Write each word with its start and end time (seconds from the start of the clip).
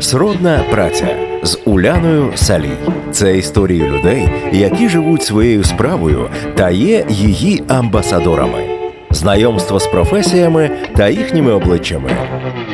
Сродна 0.00 0.64
праця 0.70 1.16
з 1.42 1.58
Уляною 1.64 2.32
Салій. 2.34 2.76
Це 3.10 3.38
історії 3.38 3.82
людей, 3.82 4.28
які 4.52 4.88
живуть 4.88 5.22
своєю 5.22 5.64
справою 5.64 6.30
та 6.54 6.70
є 6.70 7.06
її 7.08 7.62
амбасадорами. 7.68 8.64
Знайомство 9.10 9.80
з 9.80 9.86
професіями 9.86 10.70
та 10.96 11.08
їхніми 11.08 11.52
обличчями 11.52 12.10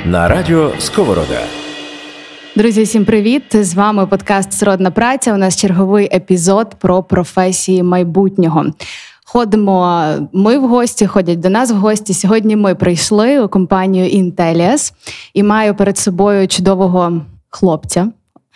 на 0.05 0.29
радіо 0.29 0.71
Сковорода. 0.79 1.41
Друзі, 2.57 2.83
всім 2.83 3.05
привіт! 3.05 3.43
З 3.53 3.75
вами 3.75 4.07
подкаст 4.07 4.53
Сродна 4.53 4.91
праця. 4.91 5.35
У 5.35 5.37
нас 5.37 5.57
черговий 5.57 6.09
епізод 6.13 6.75
про 6.79 7.03
професії 7.03 7.83
майбутнього. 7.83 8.67
Ходимо 9.33 10.05
ми 10.33 10.59
в 10.59 10.69
гості, 10.69 11.07
ходять 11.07 11.41
до 11.41 11.51
нас 11.51 11.71
в 11.71 11.75
гості. 11.75 12.15
Сьогодні 12.15 12.57
ми 12.57 12.75
прийшли 12.75 13.41
у 13.41 13.49
компанію 13.49 14.25
Intellias 14.25 14.93
і 15.35 15.43
маю 15.43 15.75
перед 15.75 15.99
собою 15.99 16.49
чудового 16.49 17.23
хлопця. 17.51 18.09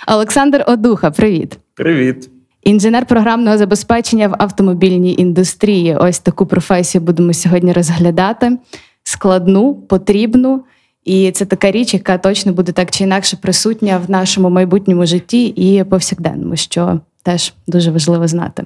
Олександр 0.08 0.64
Одуха, 0.66 1.10
привіт. 1.10 1.58
Привіт. 1.74 2.30
Інженер 2.62 3.06
програмного 3.06 3.58
забезпечення 3.58 4.28
в 4.28 4.34
автомобільній 4.38 5.14
індустрії. 5.18 5.96
Ось 5.96 6.18
таку 6.18 6.46
професію 6.46 7.02
будемо 7.02 7.34
сьогодні 7.34 7.72
розглядати. 7.72 8.58
Складну, 9.02 9.74
потрібну. 9.74 10.64
І 11.04 11.30
це 11.30 11.44
така 11.44 11.70
річ, 11.70 11.94
яка 11.94 12.18
точно 12.18 12.52
буде 12.52 12.72
так 12.72 12.90
чи 12.90 13.04
інакше 13.04 13.36
присутня 13.36 14.00
в 14.06 14.10
нашому 14.10 14.50
майбутньому 14.50 15.06
житті 15.06 15.46
і 15.46 15.84
повсякденному, 15.84 16.56
що 16.56 17.00
теж 17.22 17.52
дуже 17.66 17.90
важливо 17.90 18.28
знати. 18.28 18.64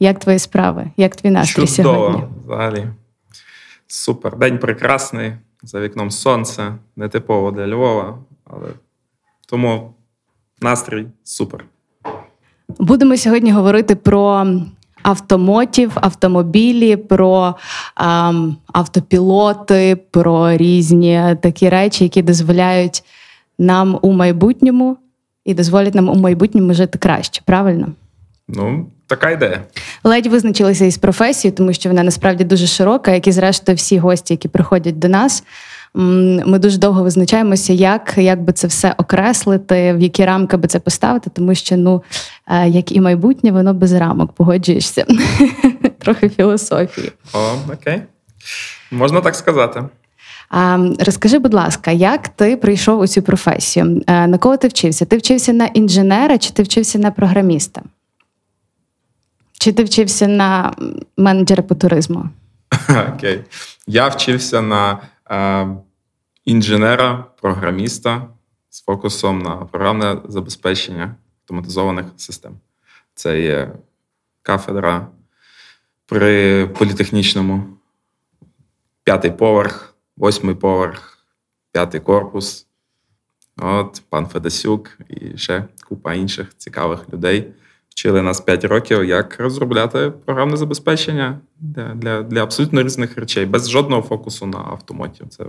Як 0.00 0.18
твої 0.18 0.38
справи? 0.38 0.90
Як 0.96 1.16
твій 1.16 1.30
настрій 1.30 1.66
Чудово, 1.66 1.94
сьогодні? 1.94 2.22
взагалі. 2.44 2.86
Супер. 3.86 4.36
День 4.36 4.58
прекрасний. 4.58 5.32
За 5.66 5.80
вікном 5.80 6.10
сонце, 6.10 6.74
нетипово 6.96 7.50
для 7.50 7.66
Львова, 7.66 8.18
але 8.44 8.68
тому 9.48 9.94
настрій 10.62 11.06
супер. 11.22 11.64
Будемо 12.78 13.16
сьогодні 13.16 13.52
говорити 13.52 13.96
про 13.96 14.46
автомотів, 15.02 15.92
автомобілі, 15.94 16.96
про 16.96 17.54
ем, 17.96 18.56
автопілоти, 18.72 19.96
про 20.10 20.56
різні 20.56 21.36
такі 21.42 21.68
речі, 21.68 22.04
які 22.04 22.22
дозволяють 22.22 23.04
нам 23.58 23.98
у 24.02 24.12
майбутньому 24.12 24.96
і 25.44 25.54
дозволять 25.54 25.94
нам 25.94 26.08
у 26.08 26.14
майбутньому 26.14 26.74
жити 26.74 26.98
краще. 26.98 27.42
Правильно? 27.44 27.88
Ну, 28.48 28.86
така 29.06 29.30
ідея. 29.30 29.62
Ледь 30.04 30.26
визначилися 30.26 30.84
із 30.84 30.98
професією, 30.98 31.56
тому 31.56 31.72
що 31.72 31.88
вона 31.88 32.02
насправді 32.02 32.44
дуже 32.44 32.66
широка, 32.66 33.10
як 33.10 33.26
і 33.26 33.32
зрештою 33.32 33.76
всі 33.76 33.98
гості, 33.98 34.34
які 34.34 34.48
приходять 34.48 34.98
до 34.98 35.08
нас. 35.08 35.44
Ми 35.94 36.58
дуже 36.58 36.78
довго 36.78 37.02
визначаємося, 37.02 37.72
як, 37.72 38.14
як 38.16 38.42
би 38.42 38.52
це 38.52 38.66
все 38.66 38.94
окреслити, 38.98 39.92
в 39.92 40.00
які 40.00 40.24
рамки 40.24 40.56
би 40.56 40.68
це 40.68 40.80
поставити, 40.80 41.30
тому 41.30 41.54
що, 41.54 41.76
ну, 41.76 42.02
е, 42.46 42.68
як 42.68 42.92
і 42.92 43.00
майбутнє, 43.00 43.52
воно 43.52 43.74
без 43.74 43.92
рамок, 43.92 44.32
погоджуєшся. 44.32 45.06
Трохи 45.98 46.28
філософії. 46.28 47.12
О, 47.32 47.38
окей. 47.72 48.02
Можна 48.90 49.20
так 49.20 49.34
сказати. 49.34 49.82
Розкажи, 50.98 51.38
будь 51.38 51.54
ласка, 51.54 51.90
як 51.90 52.28
ти 52.28 52.56
прийшов 52.56 53.00
у 53.00 53.06
цю 53.06 53.22
професію? 53.22 54.02
Е, 54.06 54.26
На 54.26 54.38
кого 54.38 54.56
ти 54.56 54.68
вчився? 54.68 55.04
Ти 55.04 55.16
вчився 55.16 55.52
на 55.52 55.66
інженера 55.66 56.38
чи 56.38 56.50
ти 56.50 56.62
вчився 56.62 56.98
на 56.98 57.10
програміста? 57.10 57.82
Чи 59.60 59.72
ти 59.72 59.84
вчився 59.84 60.28
на 60.28 60.74
менеджера 61.16 61.62
по 61.62 61.74
туризму? 61.74 62.28
Окей. 63.14 63.44
Я 63.86 64.08
вчився 64.08 64.62
на 64.62 64.98
е, 65.30 65.68
інженера, 66.44 67.24
програміста 67.40 68.28
з 68.70 68.82
фокусом 68.82 69.38
на 69.38 69.56
програмне 69.56 70.16
забезпечення 70.28 71.16
автоматизованих 71.42 72.06
систем. 72.16 72.56
Це 73.14 73.40
є 73.40 73.72
кафедра 74.42 75.08
при 76.06 76.66
політехнічному, 76.66 77.64
п'ятий 79.04 79.30
поверх, 79.30 79.94
восьмий 80.16 80.54
поверх, 80.54 81.18
п'ятий 81.72 82.00
корпус. 82.00 82.66
От 83.56 84.02
пан 84.08 84.26
Федасюк 84.26 84.98
і 85.08 85.38
ще 85.38 85.64
купа 85.88 86.14
інших 86.14 86.54
цікавих 86.56 87.12
людей 87.12 87.52
вчили 87.94 88.22
нас 88.22 88.40
5 88.40 88.64
років, 88.64 89.04
як 89.04 89.40
розробляти 89.40 90.12
програмне 90.24 90.56
забезпечення 90.56 91.38
для, 91.60 91.94
для, 91.94 92.22
для 92.22 92.42
абсолютно 92.42 92.82
різних 92.82 93.18
речей, 93.18 93.46
без 93.46 93.70
жодного 93.70 94.02
фокусу 94.02 94.46
на 94.46 94.58
автомотів. 94.58 95.28
Це 95.28 95.44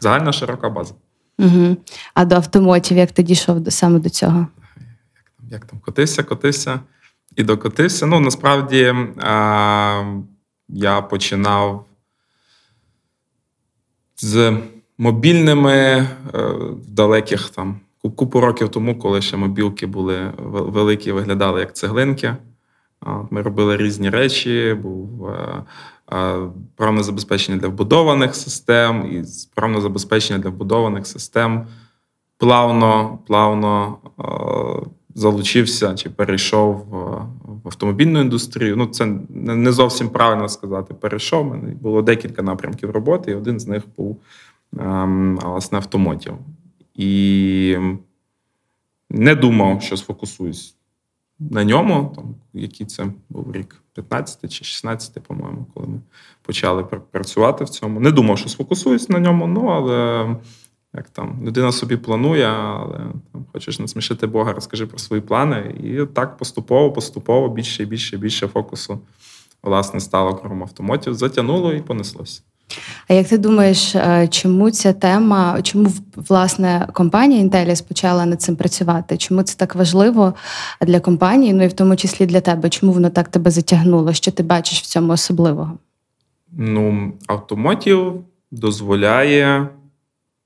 загальна 0.00 0.32
широка 0.32 0.70
база. 0.70 0.94
Угу. 1.38 1.76
А 2.14 2.24
до 2.24 2.34
автомотів, 2.34 2.96
як 2.96 3.12
ти 3.12 3.22
дійшов 3.22 3.60
до, 3.60 3.70
саме 3.70 3.98
до 3.98 4.10
цього? 4.10 4.46
Як 5.50 5.64
там 5.64 5.78
котився, 5.78 6.22
котився 6.22 6.80
і 7.36 7.42
докотився. 7.42 8.06
Ну, 8.06 8.20
насправді 8.20 8.94
а, 9.18 10.04
я 10.68 11.00
починав 11.00 11.84
з 14.16 14.58
мобільними 14.98 15.72
е, 15.72 16.06
в 16.54 16.90
далеких 16.90 17.50
там 17.50 17.80
купу 18.02 18.40
років 18.40 18.68
тому, 18.68 18.98
коли 18.98 19.22
ще 19.22 19.36
мобілки 19.36 19.86
були 19.86 20.32
вел- 20.36 20.70
великі, 20.70 21.12
виглядали 21.12 21.60
як 21.60 21.76
цеглинки. 21.76 22.36
Ми 23.30 23.42
робили 23.42 23.76
різні 23.76 24.10
речі, 24.10 24.76
був 24.82 25.26
е, 25.26 25.62
е, 26.12 26.36
програмне 26.76 27.02
забезпечення 27.02 27.58
для 27.58 27.68
вбудованих 27.68 28.34
систем, 28.34 29.06
і 29.12 29.24
програмне 29.54 29.80
забезпечення 29.80 30.38
для 30.38 30.50
вбудованих 30.50 31.06
систем 31.06 31.66
плавно, 32.40 33.18
плавно 33.26 33.96
е, 34.20 34.24
залучився 35.14 35.94
чи 35.94 36.10
перейшов 36.10 36.74
в, 36.74 37.26
автомобільну 37.64 38.20
індустрію. 38.20 38.76
Ну, 38.76 38.86
це 38.86 39.06
не 39.28 39.72
зовсім 39.72 40.08
правильно 40.08 40.48
сказати. 40.48 40.94
Перейшов. 40.94 41.56
Було 41.82 42.02
декілька 42.02 42.42
напрямків 42.42 42.90
роботи, 42.90 43.30
і 43.30 43.34
один 43.34 43.60
з 43.60 43.66
них 43.66 43.82
був 43.96 44.20
ем, 44.78 45.38
власне 45.42 45.78
автомотів. 45.78 46.34
І 46.94 47.76
не 49.10 49.34
думав, 49.34 49.82
що 49.82 49.96
сфокусуюсь 49.96 50.76
на 51.38 51.64
ньому. 51.64 52.12
Там, 52.16 52.34
який 52.52 52.86
це 52.86 53.06
був 53.28 53.52
рік, 53.52 53.82
15 53.94 54.52
чи 54.52 54.64
16, 54.64 55.22
по-моєму, 55.22 55.66
коли 55.74 55.86
ми 55.86 56.00
почали 56.42 56.84
працювати 56.84 57.64
в 57.64 57.68
цьому. 57.68 58.00
Не 58.00 58.10
думав, 58.10 58.38
що 58.38 58.48
сфокусуюсь 58.48 59.08
на 59.08 59.18
ньому, 59.18 59.46
ну 59.46 59.66
але 59.66 60.28
як 60.94 61.08
там 61.08 61.40
людина 61.44 61.72
собі 61.72 61.96
планує, 61.96 62.46
але 62.46 62.98
там 63.32 63.44
хочеш 63.52 63.78
насмішити 63.78 64.26
Бога, 64.26 64.52
розкажи 64.52 64.86
про 64.86 64.98
свої 64.98 65.22
плани. 65.22 65.74
І 65.84 66.06
так 66.14 66.36
поступово, 66.36 66.92
поступово 66.92 67.48
більше 67.48 67.82
і 67.82 67.86
більше 67.86 68.16
і 68.16 68.18
більше 68.18 68.48
фокусу 68.48 69.00
власне 69.62 70.00
стало 70.00 70.34
кругом 70.34 70.62
автомотів, 70.62 71.14
затягнуло 71.14 71.72
і 71.72 71.80
понеслося. 71.80 72.42
А 73.08 73.14
як 73.14 73.28
ти 73.28 73.38
думаєш, 73.38 73.94
е, 73.94 74.28
чому 74.30 74.70
ця 74.70 74.92
тема, 74.92 75.62
чому 75.62 75.92
власне 76.16 76.88
компанія 76.92 77.44
Intellis 77.44 77.88
почала 77.88 78.26
над 78.26 78.42
цим 78.42 78.56
працювати? 78.56 79.16
Чому 79.16 79.42
це 79.42 79.56
так 79.56 79.74
важливо 79.74 80.34
для 80.80 81.00
компанії, 81.00 81.52
ну 81.52 81.64
і 81.64 81.66
в 81.66 81.72
тому 81.72 81.96
числі 81.96 82.26
для 82.26 82.40
тебе? 82.40 82.68
Чому 82.68 82.92
воно 82.92 83.10
так 83.10 83.28
тебе 83.28 83.50
затягнуло? 83.50 84.12
Що 84.12 84.30
ти 84.30 84.42
бачиш 84.42 84.80
в 84.80 84.86
цьому 84.86 85.12
особливого? 85.12 85.78
Ну, 86.52 87.12
автомотів 87.26 88.24
дозволяє, 88.50 89.68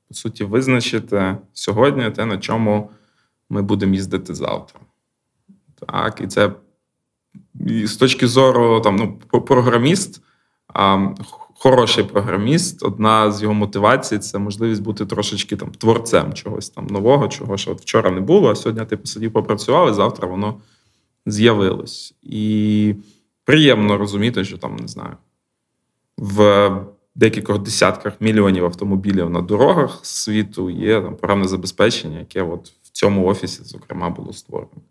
по 0.09 0.15
суті, 0.15 0.45
визначити 0.45 1.37
сьогодні 1.53 2.11
те, 2.11 2.27
на 2.27 2.39
чому 2.39 2.91
ми 3.51 3.63
будемо 3.63 3.95
їздити 3.95 4.35
завтра. 4.35 4.81
Так, 5.87 6.21
і 6.21 6.27
це 6.27 6.51
і 7.67 7.87
з 7.87 7.97
точки 7.97 8.27
зору 8.27 8.81
там, 8.81 8.97
ну, 8.97 9.19
програміст, 9.41 10.23
а, 10.75 11.09
хороший 11.55 12.05
програміст, 12.05 12.83
одна 12.83 13.33
з 13.33 13.43
його 13.43 13.55
мотивацій 13.55 14.19
це 14.19 14.39
можливість 14.39 14.83
бути 14.83 15.07
трошечки 15.07 15.57
там 15.57 15.71
творцем 15.71 16.33
чогось 16.33 16.71
там 16.71 16.87
нового, 16.87 17.29
чого 17.29 17.57
що 17.57 17.71
от 17.71 17.81
вчора 17.81 18.11
не 18.11 18.21
було, 18.21 18.51
а 18.51 18.55
сьогодні 18.55 18.85
ти 18.85 18.97
посидів, 18.97 19.33
попрацював, 19.33 19.91
і 19.91 19.95
завтра 19.95 20.29
воно 20.29 20.61
з'явилось. 21.27 22.15
І 22.23 22.95
приємно 23.45 23.99
розуміти, 23.99 24.45
що 24.45 24.59
там 24.59 24.77
не 24.77 24.89
знаю 24.89 25.17
в 26.17 26.71
декількох 27.15 27.59
десятках 27.59 28.21
мільйонів 28.21 28.65
автомобілів 28.65 29.31
на 29.31 29.41
дорогах 29.41 30.01
світу 30.03 30.71
є 30.71 31.01
там 31.01 31.17
програмне 31.17 31.49
забезпечення, 31.49 32.19
яке 32.19 32.43
от 32.43 32.69
в 32.83 32.91
цьому 32.93 33.27
офісі, 33.27 33.65
зокрема, 33.65 34.11
було 34.11 34.33
створено. 34.33 34.83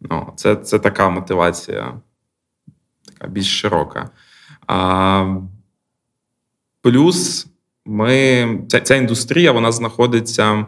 Ну, 0.00 0.32
це, 0.36 0.56
це 0.56 0.78
така 0.78 1.08
мотивація, 1.08 2.00
така 3.04 3.26
більш 3.26 3.60
широка. 3.60 4.10
А, 4.66 5.36
плюс 6.82 7.46
ми, 7.86 8.48
ця, 8.68 8.80
ця 8.80 8.96
індустрія 8.96 9.52
вона 9.52 9.72
знаходиться 9.72 10.66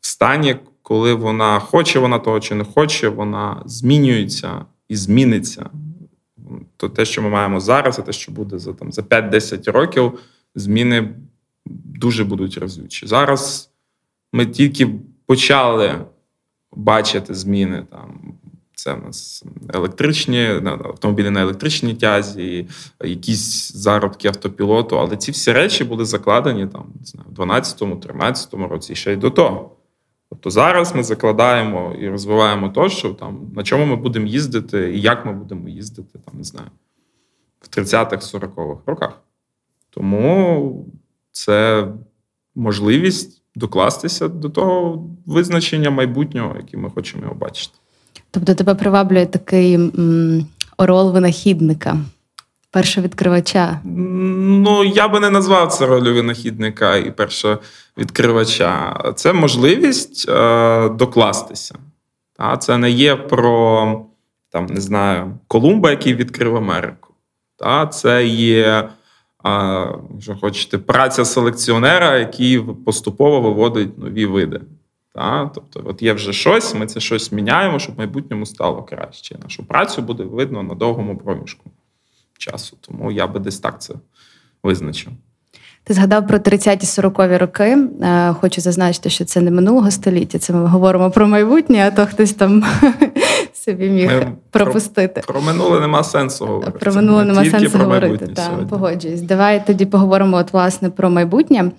в 0.00 0.06
стані, 0.06 0.56
коли 0.82 1.14
вона 1.14 1.58
хоче 1.58 1.98
вона 1.98 2.18
того 2.18 2.40
чи 2.40 2.54
не 2.54 2.64
хоче, 2.64 3.08
вона 3.08 3.62
змінюється 3.66 4.64
і 4.88 4.96
зміниться. 4.96 5.70
То 6.76 6.88
те, 6.88 7.04
що 7.04 7.22
ми 7.22 7.28
маємо 7.28 7.60
зараз, 7.60 7.98
і 7.98 8.02
те, 8.02 8.12
що 8.12 8.32
буде 8.32 8.58
за 8.58 8.72
там, 8.72 8.92
за 8.92 9.02
5-10 9.02 9.72
років, 9.72 10.18
зміни 10.54 11.14
дуже 11.84 12.24
будуть 12.24 12.58
разючі. 12.58 13.06
Зараз 13.06 13.70
ми 14.32 14.46
тільки 14.46 14.88
почали 15.26 15.94
бачити 16.72 17.34
зміни 17.34 17.86
там. 17.90 18.34
Це 18.78 18.92
в 18.92 19.04
нас 19.04 19.44
електричні 19.74 20.46
автомобілі 20.64 21.30
на 21.30 21.40
електричній 21.40 21.94
тязі, 21.94 22.66
якісь 23.04 23.72
заробки 23.72 24.28
автопілоту. 24.28 24.98
Але 24.98 25.16
ці 25.16 25.32
всі 25.32 25.52
речі 25.52 25.84
були 25.84 26.04
закладені 26.04 26.66
там 26.66 26.86
в 27.26 27.40
12-13 27.40 28.68
році 28.68 28.94
ще 28.94 29.12
й 29.12 29.16
до 29.16 29.30
того. 29.30 29.76
Тобто 30.30 30.50
зараз 30.50 30.94
ми 30.94 31.02
закладаємо 31.02 31.94
і 32.00 32.08
розвиваємо 32.08 32.68
то, 32.68 32.88
що 32.88 33.10
там 33.10 33.50
на 33.56 33.62
чому 33.62 33.86
ми 33.86 33.96
будемо 33.96 34.26
їздити 34.26 34.94
і 34.94 35.00
як 35.00 35.26
ми 35.26 35.32
будемо 35.32 35.68
їздити, 35.68 36.18
там 36.18 36.34
не 36.38 36.44
знаю, 36.44 36.70
в 37.60 37.78
30-х, 37.78 38.34
40-х 38.34 38.82
роках. 38.86 39.20
Тому 39.90 40.86
це 41.32 41.88
можливість 42.54 43.42
докластися 43.54 44.28
до 44.28 44.50
того 44.50 45.08
визначення 45.26 45.90
майбутнього, 45.90 46.56
яке 46.56 46.76
ми 46.76 46.90
хочемо 46.90 47.22
його 47.22 47.34
бачити. 47.34 47.78
Тобто 48.30 48.54
тебе 48.54 48.74
приваблює 48.74 49.26
такий 49.26 49.74
м, 49.74 50.46
рол 50.78 51.12
винахідника, 51.12 51.96
першовідкривача? 52.70 53.80
Ну, 53.84 54.84
я 54.84 55.08
би 55.08 55.20
не 55.20 55.30
назвав 55.30 55.72
це 55.72 55.86
ролью 55.86 56.14
винахідника 56.14 56.96
і 56.96 57.10
першовідкривача. 57.10 59.00
Це 59.16 59.32
можливість 59.32 60.28
е, 60.28 60.88
докластися. 60.88 61.74
Та? 62.36 62.56
Це 62.56 62.78
не 62.78 62.90
є 62.90 63.16
про 63.16 64.04
там, 64.50 64.66
не 64.66 64.80
знаю, 64.80 65.38
Колумба, 65.48 65.90
який 65.90 66.14
відкрив 66.14 66.56
Америку. 66.56 67.14
Та? 67.56 67.86
Це 67.86 68.26
є. 68.26 68.88
Якщо 70.14 70.36
хочете, 70.40 70.78
праця 70.78 71.24
селекціонера, 71.24 72.18
який 72.18 72.58
поступово 72.60 73.40
виводить 73.40 73.98
нові 73.98 74.26
види. 74.26 74.60
Так? 75.18 75.52
Тобто, 75.54 75.82
от 75.84 76.02
є 76.02 76.12
вже 76.12 76.32
щось, 76.32 76.74
ми 76.74 76.86
це 76.86 77.00
щось 77.00 77.32
міняємо, 77.32 77.78
щоб 77.78 77.94
в 77.94 77.98
майбутньому 77.98 78.46
стало 78.46 78.82
краще. 78.82 79.38
Нашу 79.42 79.64
працю 79.64 80.02
буде 80.02 80.22
видно 80.22 80.62
на 80.62 80.74
довгому 80.74 81.16
проміжку 81.16 81.70
часу. 82.38 82.76
Тому 82.80 83.12
я 83.12 83.26
би 83.26 83.40
десь 83.40 83.60
так 83.60 83.82
це 83.82 83.94
визначив. 84.62 85.12
Ти 85.84 85.94
згадав 85.94 86.26
про 86.26 86.38
30-40-ві 86.38 87.38
роки. 87.38 87.78
Е, 88.02 88.34
хочу 88.40 88.60
зазначити, 88.60 89.10
що 89.10 89.24
це 89.24 89.40
не 89.40 89.50
минулого 89.50 89.90
століття. 89.90 90.38
Це 90.38 90.52
ми 90.52 90.66
говоримо 90.66 91.10
про 91.10 91.28
майбутнє, 91.28 91.86
а 91.86 91.90
то 91.90 92.06
хтось 92.06 92.32
там 92.32 92.64
собі 93.52 93.88
міг 93.88 94.10
ми 94.10 94.32
пропустити. 94.50 95.20
Про, 95.20 95.34
про 95.34 95.42
минуле 95.42 95.80
нема 95.80 96.04
сенсу 96.04 96.46
говорити. 96.46 96.78
Про 96.78 96.92
минуле 96.92 97.24
нема 97.24 97.44
сенсу 97.44 97.78
говорити. 97.78 98.26
Так, 98.26 98.68
погоджуюсь. 98.68 99.20
Давай 99.20 99.66
тоді 99.66 99.86
поговоримо 99.86 100.36
от 100.36 100.52
власне 100.52 100.90
про 100.90 101.10
майбутнє. 101.10 101.70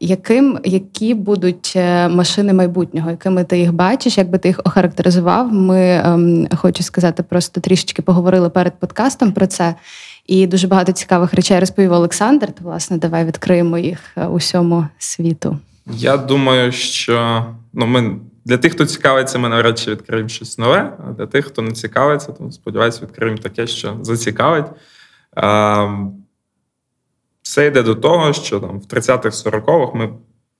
Яким, 0.00 0.58
Які 0.64 1.14
будуть 1.14 1.72
е, 1.76 2.08
машини 2.08 2.52
майбутнього, 2.52 3.10
якими 3.10 3.44
ти 3.44 3.58
їх 3.58 3.72
бачиш, 3.72 4.18
як 4.18 4.30
би 4.30 4.38
ти 4.38 4.48
їх 4.48 4.60
охарактеризував? 4.64 5.52
Ми 5.52 6.02
ем, 6.04 6.48
хочу 6.56 6.82
сказати, 6.82 7.22
просто 7.22 7.60
трішечки 7.60 8.02
поговорили 8.02 8.50
перед 8.50 8.80
подкастом 8.80 9.32
про 9.32 9.46
це. 9.46 9.74
І 10.26 10.46
дуже 10.46 10.66
багато 10.68 10.92
цікавих 10.92 11.34
речей 11.34 11.60
розповів 11.60 11.92
Олександр. 11.92 12.46
То, 12.46 12.64
власне, 12.64 12.98
давай 12.98 13.24
відкриємо 13.24 13.78
їх 13.78 13.98
е, 14.16 14.26
усьому 14.26 14.86
світу. 14.98 15.58
Я 15.86 16.16
думаю, 16.16 16.72
що 16.72 17.46
ну, 17.72 17.86
ми 17.86 18.16
для 18.44 18.58
тих, 18.58 18.72
хто 18.72 18.86
цікавиться, 18.86 19.38
ми 19.38 19.48
навряд 19.48 19.78
чи 19.78 19.90
відкриємо 19.90 20.28
щось 20.28 20.58
нове. 20.58 20.96
А 21.08 21.12
для 21.12 21.26
тих, 21.26 21.46
хто 21.46 21.62
не 21.62 21.70
цікавиться, 21.70 22.32
то 22.32 22.50
сподіваюся, 22.50 23.00
відкриємо 23.02 23.38
таке, 23.38 23.66
що 23.66 23.96
зацікавить. 24.02 24.66
Ем, 25.36 26.12
все 27.46 27.66
йде 27.66 27.82
до 27.82 27.94
того, 27.94 28.32
що 28.32 28.60
там 28.60 28.80
в 28.80 28.84
30-х, 28.84 29.46
40-х 29.46 29.98
ми 29.98 30.14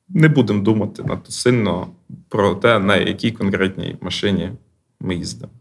не 0.08 0.28
будемо 0.28 0.62
думати 0.62 1.02
надто 1.02 1.30
сильно 1.30 1.88
про 2.28 2.54
те, 2.54 2.78
на 2.78 2.96
якій 2.96 3.32
конкретній 3.32 3.96
машині 4.00 4.52
ми 5.00 5.14
їздимо. 5.14 5.52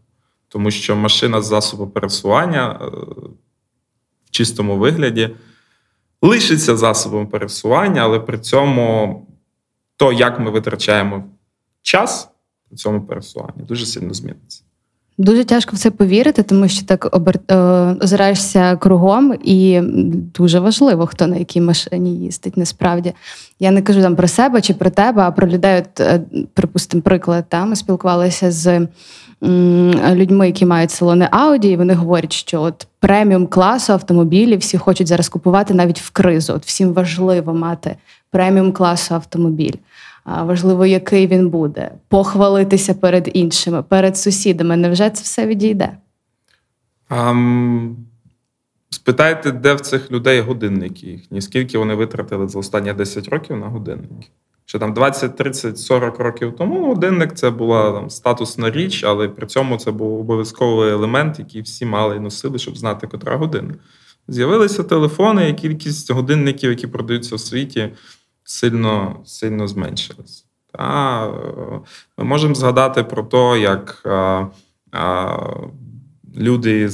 Тому 0.48 0.70
що 0.70 0.96
машина 0.96 1.42
з 1.42 1.46
засобу 1.46 1.86
пересування 1.86 2.80
е, 2.82 2.86
в 4.24 4.30
чистому 4.30 4.76
вигляді 4.76 5.36
лишиться 6.22 6.76
засобом 6.76 7.26
пересування, 7.26 8.02
але 8.02 8.20
при 8.20 8.38
цьому 8.38 9.26
то, 9.96 10.12
як 10.12 10.40
ми 10.40 10.50
витрачаємо 10.50 11.24
час 11.82 12.28
у 12.70 12.76
цьому 12.76 13.06
пересуванні, 13.06 13.62
дуже 13.62 13.86
сильно 13.86 14.14
зміниться. 14.14 14.64
Дуже 15.18 15.44
тяжко 15.44 15.76
в 15.76 15.78
це 15.78 15.90
повірити, 15.90 16.42
тому 16.42 16.68
що 16.68 16.86
так 16.86 17.16
обер... 17.16 17.38
Е, 17.50 17.56
озираєшся 18.00 18.76
кругом, 18.76 19.34
і 19.44 19.80
дуже 20.34 20.60
важливо, 20.60 21.06
хто 21.06 21.26
на 21.26 21.36
якій 21.36 21.60
машині 21.60 22.16
їздить. 22.16 22.56
Насправді 22.56 23.12
я 23.60 23.70
не 23.70 23.82
кажу 23.82 24.02
там 24.02 24.16
про 24.16 24.28
себе 24.28 24.60
чи 24.60 24.74
про 24.74 24.90
тебе, 24.90 25.22
а 25.22 25.30
про 25.30 25.48
людей. 25.48 25.78
От, 25.80 26.00
е, 26.00 26.20
припустимо, 26.54 27.02
приклад. 27.02 27.44
Та? 27.48 27.64
Ми 27.64 27.76
спілкувалися 27.76 28.50
з 28.50 28.86
людьми, 30.14 30.46
які 30.46 30.66
мають 30.66 30.90
салони 30.90 31.28
Ауді, 31.30 31.68
і 31.68 31.76
вони 31.76 31.94
говорять, 31.94 32.32
що 32.32 32.62
от 32.62 32.86
преміум 33.00 33.46
класу 33.46 33.92
автомобілів 33.92 34.58
всі 34.58 34.78
хочуть 34.78 35.06
зараз 35.06 35.28
купувати 35.28 35.74
навіть 35.74 36.00
в 36.00 36.10
кризу. 36.10 36.52
От 36.52 36.66
всім 36.66 36.92
важливо 36.92 37.54
мати 37.54 37.96
преміум 38.30 38.72
класу 38.72 39.14
автомобіль 39.14 39.74
важливо, 40.26 40.86
який 40.86 41.26
він 41.26 41.48
буде, 41.48 41.90
похвалитися 42.08 42.94
перед 42.94 43.30
іншими, 43.34 43.82
перед 43.82 44.16
сусідами. 44.16 44.76
Невже 44.76 45.10
це 45.10 45.22
все 45.22 45.46
відійде? 45.46 45.96
Um, 47.10 47.94
спитайте, 48.90 49.52
де 49.52 49.74
в 49.74 49.80
цих 49.80 50.10
людей 50.10 50.40
годинники 50.40 51.06
їхні? 51.06 51.40
Скільки 51.40 51.78
вони 51.78 51.94
витратили 51.94 52.48
за 52.48 52.58
останні 52.58 52.92
10 52.92 53.28
років 53.28 53.56
на 53.56 53.66
годинники? 53.66 54.28
Що 54.68 54.78
там 54.78 54.94
20, 54.94 55.36
30, 55.36 55.78
40 55.78 56.18
років 56.18 56.56
тому 56.58 56.86
годинник 56.86 57.34
це 57.34 57.50
була 57.50 57.92
там 57.92 58.10
статусна 58.10 58.70
річ, 58.70 59.04
але 59.04 59.28
при 59.28 59.46
цьому 59.46 59.76
це 59.76 59.90
був 59.90 60.20
обов'язковий 60.20 60.90
елемент, 60.90 61.38
який 61.38 61.62
всі 61.62 61.86
мали 61.86 62.16
і 62.16 62.20
носили, 62.20 62.58
щоб 62.58 62.76
знати, 62.76 63.06
котра 63.06 63.36
година. 63.36 63.74
З'явилися 64.28 64.82
телефони, 64.82 65.48
і 65.48 65.54
кількість 65.54 66.10
годинників, 66.10 66.70
які 66.70 66.86
продаються 66.86 67.36
в 67.36 67.40
світі, 67.40 67.88
сильно 68.46 69.20
сильно 69.24 69.68
зменшились. 69.68 70.46
Та, 70.72 71.28
Ми 72.18 72.24
можемо 72.24 72.54
згадати 72.54 73.04
про 73.04 73.22
те, 73.22 73.60
як 73.60 74.02
а, 74.04 74.46
а, 74.92 75.36
люди, 76.36 76.88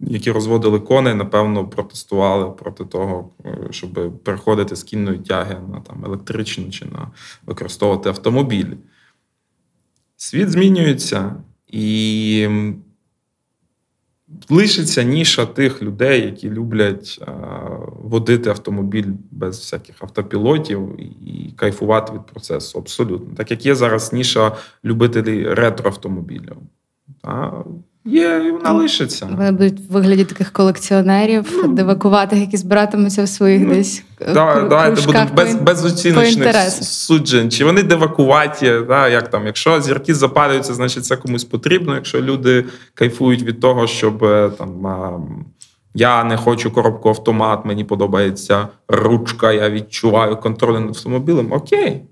які 0.00 0.32
розводили 0.32 0.80
коней, 0.80 1.14
напевно, 1.14 1.68
протестували 1.68 2.50
проти 2.50 2.84
того, 2.84 3.30
щоб 3.70 4.22
переходити 4.24 4.76
з 4.76 4.82
кінної 4.82 5.18
тяги 5.18 5.56
на 5.72 5.80
там, 5.80 6.04
електричну 6.04 6.70
чи 6.70 6.84
на 6.84 7.10
використовувати 7.46 8.08
автомобілі. 8.08 8.76
Світ 10.16 10.50
змінюється 10.50 11.34
і 11.66 12.48
лишиться 14.50 15.02
ніша 15.02 15.46
тих 15.46 15.82
людей, 15.82 16.24
які 16.24 16.50
люблять 16.50 17.22
водити 18.02 18.50
автомобіль 18.50 19.06
без 19.30 19.58
всяких 19.58 19.96
автопілотів 20.00 21.00
і 21.26 21.52
кайфувати 21.56 22.12
від 22.12 22.26
процесу. 22.26 22.78
Абсолютно. 22.78 23.34
Так 23.36 23.50
як 23.50 23.66
є 23.66 23.74
зараз 23.74 24.12
ніша 24.12 24.56
любителів 24.84 25.54
ретро-автомобілів. 25.54 26.56
Є, 28.10 28.42
і 28.46 28.50
вона 28.50 28.72
лишиться. 28.72 29.28
Вони 29.30 29.52
будуть 29.52 29.78
в 29.88 29.92
вигляді 29.92 30.24
таких 30.24 30.52
колекціонерів, 30.52 31.60
ну, 31.62 31.68
девакуватих, 31.68 32.38
які 32.38 32.56
збиратимуться 32.56 33.24
в 33.24 33.28
своїх 33.28 33.62
ну, 33.62 33.74
десь. 33.74 34.02
Е, 34.20 34.34
да, 34.34 34.60
давайте 34.60 35.06
будуть 35.06 35.34
без 35.34 35.54
безоціночних 35.54 36.56
суджень. 36.82 37.50
Чи 37.50 37.64
вони 37.64 37.82
девакуваті? 37.82 38.72
Да, 38.88 39.08
як 39.08 39.30
там, 39.30 39.46
Якщо 39.46 39.80
зірки 39.80 40.14
запалюються, 40.14 40.74
значить 40.74 41.04
це 41.04 41.16
комусь 41.16 41.44
потрібно. 41.44 41.94
Якщо 41.94 42.22
люди 42.22 42.64
кайфують 42.94 43.42
від 43.42 43.60
того, 43.60 43.86
щоб 43.86 44.24
е, 44.24 44.50
там. 44.58 45.44
Я 45.94 46.24
не 46.24 46.36
хочу 46.36 46.70
коробку 46.70 47.08
автомат, 47.08 47.64
мені 47.64 47.84
подобається 47.84 48.68
ручка, 48.88 49.52
я 49.52 49.70
відчуваю 49.70 50.36
контроль 50.36 50.78
над 50.78 50.88
автомобілем. 50.88 51.52
Окей, 51.52 52.02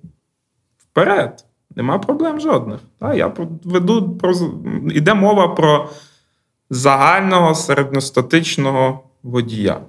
вперед. 0.79 1.45
Нема 1.77 1.99
проблем 1.99 2.41
жодних. 2.41 2.81
Та, 2.99 3.15
я 3.15 3.33
веду 3.65 4.17
про 4.17 4.35
іде 4.91 5.15
мова 5.15 5.49
про 5.49 5.91
загального 6.71 7.55
середньостатичного 7.55 9.05
водія. 9.23 9.81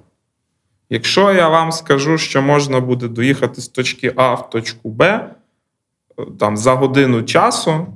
Якщо 0.90 1.32
я 1.32 1.48
вам 1.48 1.72
скажу, 1.72 2.18
що 2.18 2.42
можна 2.42 2.80
буде 2.80 3.08
доїхати 3.08 3.60
з 3.60 3.68
точки 3.68 4.12
А 4.16 4.34
в 4.34 4.50
точку 4.50 4.90
Б 4.90 5.02
е, 5.04 5.34
там, 6.38 6.56
за 6.56 6.74
годину 6.74 7.22
часу, 7.22 7.86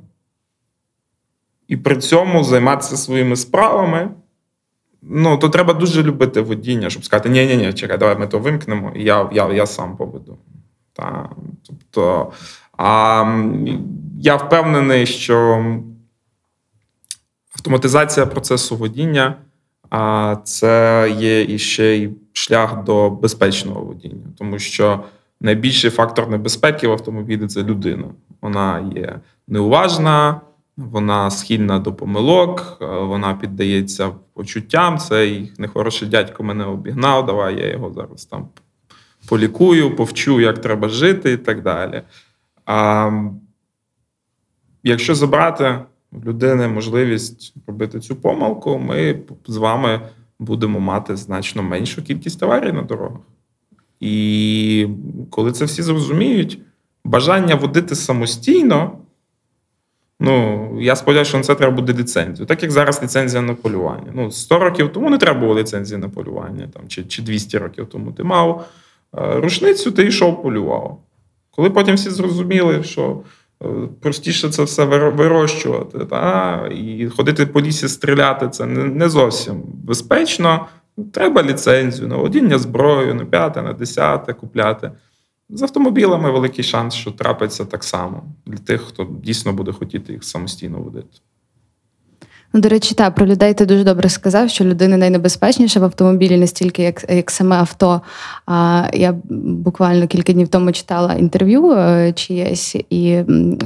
і 1.69 1.77
при 1.77 1.97
цьому 1.97 2.45
займатися 2.45 2.97
своїми 2.97 3.37
справами, 3.37 4.11
ну, 5.03 5.39
то 5.39 5.49
треба 5.49 5.75
дуже 5.75 6.03
любити 6.03 6.41
водіння, 6.41 6.91
щоб 6.91 7.05
сказати, 7.05 7.29
ні 7.29 7.47
ні 7.47 7.57
ні 7.57 7.73
чекай, 7.73 7.99
давай 7.99 8.19
ми 8.19 8.27
то 8.27 8.39
вимкнемо, 8.39 8.93
і 8.97 9.05
я 9.05 9.31
я, 9.33 9.53
я 9.53 9.67
сам 9.67 9.97
поведу. 9.97 10.39
Та, 10.93 11.31
Тобто 11.67 12.33
а 12.77 13.25
я 14.21 14.37
впевнений, 14.37 15.07
що 15.07 15.65
автоматизація 17.55 18.27
процесу 18.27 18.77
водіння 18.77 19.37
це 20.45 21.15
є 21.19 21.43
і 21.43 21.59
ще 21.59 21.97
й 21.97 22.11
шлях 22.33 22.85
до 22.85 23.11
безпечного 23.11 23.81
водіння, 23.81 24.27
тому 24.39 24.59
що 24.59 25.05
найбільший 25.41 25.91
фактор 25.91 26.29
небезпеки 26.29 26.89
в 26.89 26.93
автомобілі 26.93 27.47
це 27.47 27.63
людина. 27.63 28.05
Вона 28.43 28.93
є 28.97 29.21
неуважна, 29.49 30.41
вона 30.77 31.31
схильна 31.31 31.79
до 31.79 31.93
помилок, 31.95 32.79
е, 32.83 32.87
вона 32.87 33.35
піддається 33.35 34.11
почуттям. 34.35 34.99
Цей 34.99 35.53
нехороший 35.59 36.09
дядько 36.09 36.43
мене 36.43 36.65
обігнав. 36.65 37.27
Давай 37.27 37.59
я 37.61 37.71
його 37.71 37.93
зараз 37.93 38.25
там 38.25 38.49
полікую, 39.29 39.97
повчу, 39.97 40.41
як 40.41 40.59
треба 40.59 40.89
жити, 40.89 41.33
і 41.33 41.37
так 41.37 41.63
далі. 41.63 42.03
А 42.67 43.11
якщо 44.83 45.15
забрати 45.15 45.79
в 46.13 46.25
людини 46.25 46.69
можливість 46.69 47.55
робити 47.67 48.01
цю 48.01 48.17
помилку, 48.17 48.79
ми 48.79 49.21
з 49.47 49.57
вами 49.57 50.01
будемо 50.39 50.81
мати 50.81 51.17
значно 51.17 51.63
меншу 51.63 52.03
кількість 52.03 52.43
аварій 52.43 52.73
на 52.73 52.83
дорогах. 52.83 53.21
І 54.01 54.89
коли 55.31 55.53
це 55.53 55.65
всі 55.65 55.83
зрозуміють, 55.83 56.61
бажання 57.05 57.55
водити 57.55 57.95
самостійно. 57.95 58.99
Ну, 60.21 60.69
я 60.81 60.97
сподіваюся, 60.97 61.29
що 61.29 61.39
на 61.39 61.45
це 61.45 61.55
треба 61.55 61.77
буде 61.77 61.93
ліцензію. 61.93 62.47
Так 62.47 62.63
як 62.63 62.73
зараз 62.73 63.03
ліцензія 63.03 63.43
на 63.43 63.55
полювання. 63.55 64.13
Ну, 64.15 64.31
100 64.31 64.59
років 64.59 64.93
тому 64.93 65.11
не 65.11 65.19
треба 65.19 65.41
було 65.41 65.61
ліцензії 65.61 66.01
на 66.01 66.09
полювання, 66.09 66.69
там, 66.75 66.89
чи, 66.89 67.05
чи 67.05 67.23
200 67.23 67.59
років 67.59 67.87
тому 67.87 68.13
ти 68.13 68.23
мав 68.23 68.67
е, 69.19 69.41
рушницю, 69.41 69.93
ти 69.93 70.05
йшов 70.05 70.43
полював. 70.43 71.03
Коли 71.57 71.71
потім 71.71 71.95
всі 71.95 72.11
зрозуміли, 72.11 72.83
що 72.83 73.23
е, 73.63 73.67
простіше 74.01 74.49
це 74.51 74.63
все 74.63 74.85
вирощувати, 74.85 75.99
та, 75.99 76.69
і 76.75 77.09
ходити 77.09 77.47
по 77.47 77.61
лісі 77.61 77.89
стріляти 77.89 78.49
це 78.49 78.67
не, 78.67 79.09
зовсім 79.09 79.63
безпечно. 79.67 80.67
Треба 81.13 81.43
ліцензію 81.43 82.09
на 82.09 82.17
водіння 82.17 82.59
зброю, 82.59 83.15
на 83.15 83.25
п'яте, 83.25 83.63
на 83.63 83.73
десяте 83.73 84.33
купляти. 84.33 84.91
З 85.49 85.63
автомобілями 85.63 86.31
великий 86.31 86.65
шанс, 86.65 86.95
що 86.95 87.11
трапиться 87.11 87.65
так 87.65 87.85
само 87.85 88.25
для 88.47 88.59
тих, 88.59 88.81
хто 88.81 89.09
дійсно 89.23 89.53
буде 89.53 89.73
хотіти 89.73 90.13
їх 90.13 90.25
самостійно 90.25 90.79
водити. 90.79 91.19
Ну, 92.55 92.61
до 92.61 92.69
речі, 92.69 92.95
так, 92.95 93.15
про 93.15 93.27
людей 93.27 93.55
ти 93.55 93.67
дуже 93.67 93.85
добре 93.85 94.09
сказав, 94.09 94.51
що 94.51 94.65
людина 94.65 94.97
найнебезпечніша 94.97 95.81
в 95.81 95.85
автомобілі 95.85 96.37
не 96.37 96.47
стільки 96.47 96.83
як, 96.83 97.11
як 97.11 97.31
саме 97.31 97.57
авто. 97.57 98.01
А 98.47 98.85
я 98.93 99.15
буквально 99.31 100.07
кілька 100.07 100.33
днів 100.33 100.49
тому 100.49 100.73
читала 100.73 101.15
інтерв'ю 101.15 101.71
е, 101.73 102.13
чиєсь 102.13 102.77
і 102.91 103.19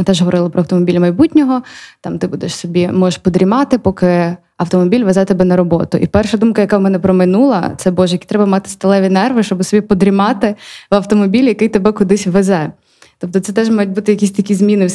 теж 0.05 0.21
говорили 0.21 0.51
про 0.51 0.61
автомобілі 0.61 0.99
майбутнього. 0.99 1.63
Там 2.01 2.19
ти 2.19 2.27
будеш 2.27 2.55
собі 2.55 2.89
можеш 2.89 3.19
подрімати, 3.19 3.79
поки 3.79 4.37
автомобіль 4.57 5.05
везе 5.05 5.25
тебе 5.25 5.45
на 5.45 5.57
роботу. 5.57 5.99
І 5.99 6.07
перша 6.07 6.37
думка, 6.37 6.61
яка 6.61 6.79
в 6.79 6.81
мене 6.81 6.99
проминула, 6.99 7.73
це 7.77 7.91
боже, 7.91 8.15
які 8.15 8.27
треба 8.27 8.47
мати 8.47 8.71
сталеві 8.71 9.09
нерви, 9.09 9.43
щоб 9.43 9.65
собі 9.65 9.81
подрімати 9.81 10.55
в 10.91 10.95
автомобілі, 10.95 11.47
який 11.47 11.69
тебе 11.69 11.93
кудись 11.93 12.27
везе. 12.27 12.73
Тобто 13.21 13.41
це 13.41 13.53
теж 13.53 13.71
мають 13.71 13.91
бути 13.91 14.13
якісь 14.13 14.31
такі 14.31 14.55
зміни 14.55 14.87
в, 14.87 14.91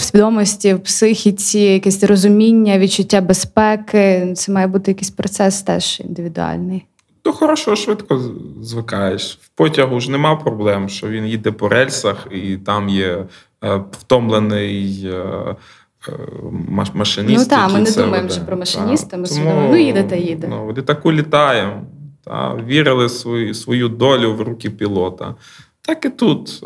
свідомості, 0.00 0.74
в 0.74 0.80
психіці, 0.80 1.58
якесь 1.58 2.04
розуміння, 2.04 2.78
відчуття 2.78 3.20
безпеки. 3.20 4.32
Це 4.36 4.52
має 4.52 4.66
бути 4.66 4.90
якийсь 4.90 5.10
процес 5.10 5.62
теж 5.62 6.00
індивідуальний. 6.00 6.84
До 7.24 7.32
хорошого 7.32 7.76
швидко 7.76 8.22
звикаєш. 8.62 9.38
В 9.42 9.48
потягу 9.48 10.00
ж 10.00 10.10
нема 10.10 10.36
проблем, 10.36 10.88
що 10.88 11.08
він 11.08 11.26
їде 11.26 11.52
по 11.52 11.68
рельсах, 11.68 12.26
і 12.30 12.56
там 12.56 12.88
є 12.88 13.26
е, 13.64 13.80
втомлений. 13.92 15.02
Е, 15.04 15.56
е, 16.08 16.12
Машиніст, 16.94 17.50
Ну, 17.50 17.56
та, 17.56 17.68
ми 17.68 17.80
не 17.80 17.90
думаємо, 17.90 18.28
що 18.28 18.40
про 18.40 18.56
машиніста, 18.56 19.16
ми 19.16 19.28
Тому, 19.28 19.40
думаємо, 19.40 19.68
ну, 19.70 19.76
їде 19.76 20.02
та 20.02 20.16
їде. 20.16 20.46
Ну, 20.50 20.66
в 20.66 20.78
літаку 20.78 21.12
літаємо, 21.12 21.82
та, 22.24 22.56
вірили 22.66 23.08
свою, 23.08 23.54
свою 23.54 23.88
долю 23.88 24.34
в 24.34 24.40
руки 24.40 24.70
пілота. 24.70 25.34
Так 25.80 26.04
і 26.04 26.08
тут. 26.08 26.62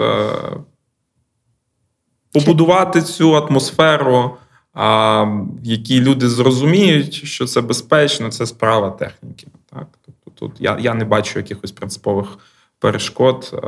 Побудувати 2.33 3.03
цю 3.03 3.37
атмосферу, 3.37 4.37
а, 4.75 5.27
якій 5.63 6.01
люди 6.01 6.29
зрозуміють, 6.29 7.15
що 7.15 7.47
це 7.47 7.61
безпечно, 7.61 8.31
це 8.31 8.47
справа 8.47 8.91
техніки. 8.91 9.47
Так? 9.71 9.87
Тобто 10.07 10.31
тут 10.35 10.61
я, 10.61 10.79
я 10.81 10.95
не 10.95 11.05
бачу 11.05 11.39
якихось 11.39 11.73
принципових 11.73 12.39
перешкод. 12.79 13.61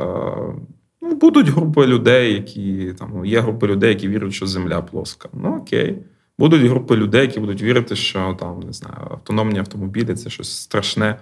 Ну, 1.01 1.15
будуть 1.15 1.49
групи 1.49 1.85
людей, 1.85 2.33
які 2.33 2.93
там 2.99 3.25
є 3.25 3.39
групи 3.39 3.67
людей, 3.67 3.89
які 3.89 4.07
вірять, 4.07 4.33
що 4.33 4.47
земля 4.47 4.81
плоска. 4.81 5.29
Ну 5.33 5.57
окей. 5.57 5.97
Будуть 6.39 6.61
групи 6.61 6.95
людей, 6.95 7.21
які 7.21 7.39
будуть 7.39 7.61
вірити, 7.61 7.95
що 7.95 8.37
там 8.39 8.59
не 8.59 8.73
знаю, 8.73 9.07
автономні 9.11 9.59
автомобілі 9.59 10.13
це 10.13 10.29
щось 10.29 10.61
страшне 10.61 11.19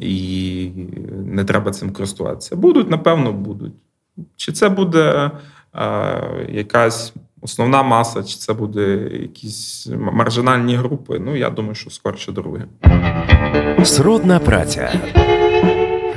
і 0.00 0.70
не 1.10 1.44
треба 1.44 1.70
цим 1.70 1.92
користуватися. 1.92 2.56
Будуть, 2.56 2.90
напевно, 2.90 3.32
будуть. 3.32 3.72
Чи 4.36 4.52
це 4.52 4.68
буде 4.68 5.30
якась 6.48 7.12
основна 7.42 7.82
маса, 7.82 8.22
чи 8.22 8.36
це 8.36 8.52
буде 8.52 9.08
якісь 9.12 9.88
маржинальні 10.12 10.76
групи? 10.76 11.18
Ну, 11.24 11.36
я 11.36 11.50
думаю, 11.50 11.74
що 11.74 11.90
скорше 11.90 12.32
друге. 12.32 12.64
Сродна 13.84 14.38
праця. 14.38 14.92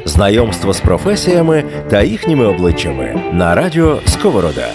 Знайомство 0.05 0.73
з 0.73 0.79
професіями 0.79 1.63
та 1.89 2.01
їхніми 2.01 2.45
обличчями 2.45 3.31
на 3.33 3.55
радіо 3.55 3.99
Сковорода. 4.05 4.67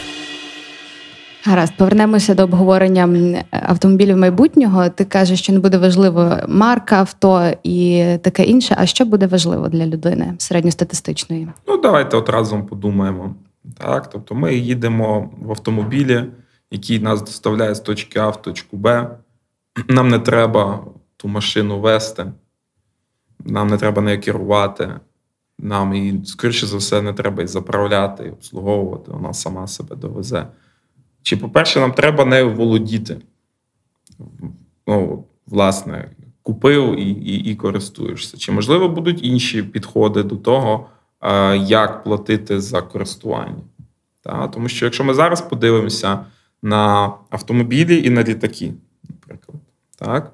Гаразд, 1.44 1.76
повернемося 1.76 2.34
до 2.34 2.44
обговорення 2.44 3.08
автомобілів 3.50 4.16
майбутнього. 4.16 4.88
Ти 4.88 5.04
кажеш, 5.04 5.38
що 5.38 5.52
не 5.52 5.58
буде 5.58 5.78
важливо 5.78 6.36
марка 6.48 6.96
авто 6.96 7.50
і 7.62 8.04
таке 8.22 8.44
інше. 8.44 8.76
А 8.78 8.86
що 8.86 9.04
буде 9.04 9.26
важливо 9.26 9.68
для 9.68 9.86
людини 9.86 10.34
середньостатистичної? 10.38 11.48
Ну, 11.68 11.76
давайте 11.76 12.16
от 12.16 12.28
разом 12.28 12.66
подумаємо. 12.66 13.34
Так, 13.76 14.10
тобто 14.10 14.34
ми 14.34 14.54
їдемо 14.54 15.30
в 15.38 15.50
автомобілі, 15.50 16.24
який 16.70 16.98
нас 16.98 17.22
доставляє 17.22 17.74
з 17.74 17.80
точки 17.80 18.18
А 18.18 18.28
в 18.28 18.42
точку 18.42 18.76
Б. 18.76 19.18
Нам 19.88 20.08
не 20.08 20.18
треба 20.18 20.86
ту 21.16 21.28
машину 21.28 21.80
вести, 21.80 22.32
нам 23.44 23.68
не 23.68 23.76
треба 23.76 24.02
нею 24.02 24.20
керувати. 24.20 25.00
Нам 25.58 25.94
і, 25.94 26.20
скоріше 26.24 26.66
за 26.66 26.76
все, 26.76 27.02
не 27.02 27.12
треба 27.12 27.42
і 27.42 27.46
заправляти, 27.46 28.24
і 28.24 28.30
обслуговувати, 28.30 29.10
вона 29.12 29.32
сама 29.32 29.66
себе 29.66 29.96
довезе. 29.96 30.46
Чи, 31.22 31.36
по-перше, 31.36 31.80
нам 31.80 31.92
треба 31.92 32.24
нею 32.24 32.54
володіти. 32.54 33.20
Ну, 34.86 35.24
власне, 35.46 36.10
купив 36.42 36.96
і, 36.98 37.10
і, 37.10 37.50
і 37.50 37.56
користуєшся. 37.56 38.36
Чи, 38.36 38.52
можливо, 38.52 38.88
будуть 38.88 39.24
інші 39.24 39.62
підходи 39.62 40.22
до 40.22 40.36
того, 40.36 40.88
як 41.66 42.04
платити 42.04 42.60
за 42.60 42.82
користування? 42.82 43.62
Тому 44.52 44.68
що 44.68 44.86
якщо 44.86 45.04
ми 45.04 45.14
зараз 45.14 45.40
подивимося 45.40 46.24
на 46.62 47.12
автомобілі 47.30 48.06
і 48.06 48.10
на 48.10 48.24
літаки, 48.24 48.72
наприклад, 49.08 49.58
так? 49.98 50.32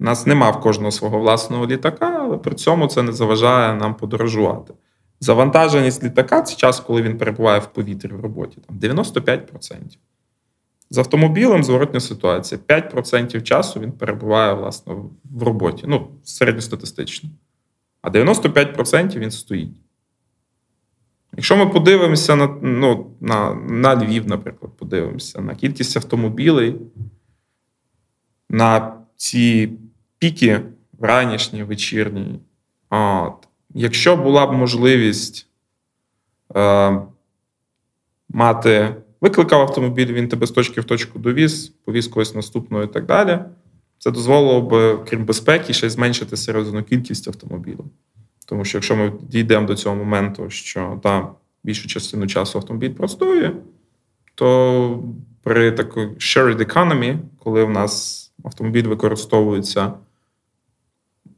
У 0.00 0.04
нас 0.04 0.26
нема 0.26 0.50
в 0.50 0.60
кожного 0.60 0.90
свого 0.90 1.18
власного 1.18 1.66
літака, 1.66 2.20
але 2.22 2.36
при 2.36 2.54
цьому 2.54 2.86
це 2.86 3.02
не 3.02 3.12
заважає 3.12 3.74
нам 3.74 3.94
подорожувати. 3.94 4.74
Завантаженість 5.20 6.04
літака 6.04 6.42
це 6.42 6.56
час, 6.56 6.80
коли 6.80 7.02
він 7.02 7.18
перебуває 7.18 7.60
в 7.60 7.66
повітрі 7.66 8.12
в 8.12 8.20
роботі, 8.20 8.58
там 8.66 8.78
95%. 8.78 9.76
З 10.90 10.98
автомобілем 10.98 11.64
зворотня 11.64 12.00
ситуація. 12.00 12.60
5% 12.68 13.42
часу 13.42 13.80
він 13.80 13.92
перебуває 13.92 14.54
власне 14.54 14.94
в 15.24 15.42
роботі, 15.42 15.84
ну, 15.86 16.08
середньостатистично. 16.24 17.30
А 18.02 18.10
95% 18.10 19.18
він 19.18 19.30
стоїть. 19.30 19.76
Якщо 21.36 21.56
ми 21.56 21.66
подивимося 21.66 22.36
на, 22.36 22.46
ну, 22.62 23.16
на, 23.20 23.54
на 23.54 23.96
Львів, 23.96 24.28
наприклад, 24.28 24.72
подивимося 24.76 25.40
на 25.40 25.54
кількість 25.54 25.96
автомобілей, 25.96 26.76
на 28.48 29.00
ці 29.16 29.72
піки 30.18 30.60
ранішні, 31.00 31.62
вечірні. 31.62 32.40
От. 32.90 33.48
Якщо 33.74 34.16
була 34.16 34.46
б 34.46 34.52
можливість 34.52 35.48
е, 36.56 37.00
мати, 38.28 38.96
викликав 39.20 39.60
автомобіль, 39.60 40.12
він 40.12 40.28
тебе 40.28 40.46
з 40.46 40.50
точки 40.50 40.80
в 40.80 40.84
точку 40.84 41.18
довіз, 41.18 41.68
повіз 41.68 42.08
когось 42.08 42.34
наступного 42.34 42.84
і 42.84 42.86
так 42.86 43.06
далі. 43.06 43.38
Це 44.02 44.10
дозволило 44.10 44.62
б, 44.62 45.04
крім 45.08 45.24
безпеки, 45.24 45.72
ще 45.72 45.90
зменшити 45.90 46.36
серйозну 46.36 46.82
кількість 46.82 47.28
автомобілів. 47.28 47.84
Тому 48.46 48.64
що 48.64 48.78
якщо 48.78 48.96
ми 48.96 49.12
дійдемо 49.22 49.66
до 49.66 49.74
цього 49.74 49.96
моменту, 49.96 50.50
що 50.50 51.00
там 51.02 51.34
більшу 51.64 51.88
частину 51.88 52.26
часу 52.26 52.58
автомобіль 52.58 52.94
простоює, 52.94 53.52
то 54.34 55.02
при 55.42 55.72
такій 55.72 56.00
shared 56.00 56.56
economy, 56.56 57.18
коли 57.38 57.64
в 57.64 57.70
нас 57.70 58.32
автомобіль 58.44 58.84
використовується 58.84 59.92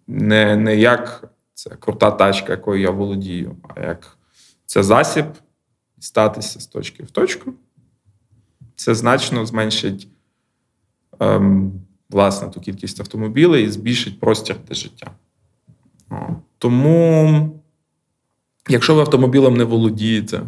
не, 0.06 0.56
не 0.56 0.76
як 0.76 1.30
це 1.54 1.70
крута 1.70 2.10
тачка, 2.10 2.52
якою 2.52 2.82
я 2.82 2.90
володію, 2.90 3.56
а 3.62 3.80
як 3.80 4.18
це 4.66 4.82
засіб 4.82 5.26
дістатися 5.96 6.60
з 6.60 6.66
точки 6.66 7.02
в 7.02 7.10
точку, 7.10 7.52
це 8.76 8.94
значно 8.94 9.46
зменшить 9.46 10.08
ем, 11.20 11.72
власне 12.12 12.48
ту 12.48 12.60
кількість 12.60 13.00
автомобілів 13.00 13.66
і 13.66 13.68
збільшить 13.68 14.20
простір 14.20 14.56
для 14.68 14.74
життя. 14.74 15.10
Тому 16.58 17.60
якщо 18.68 18.94
ви 18.94 19.00
автомобілем 19.00 19.56
не 19.56 19.64
володієте, 19.64 20.42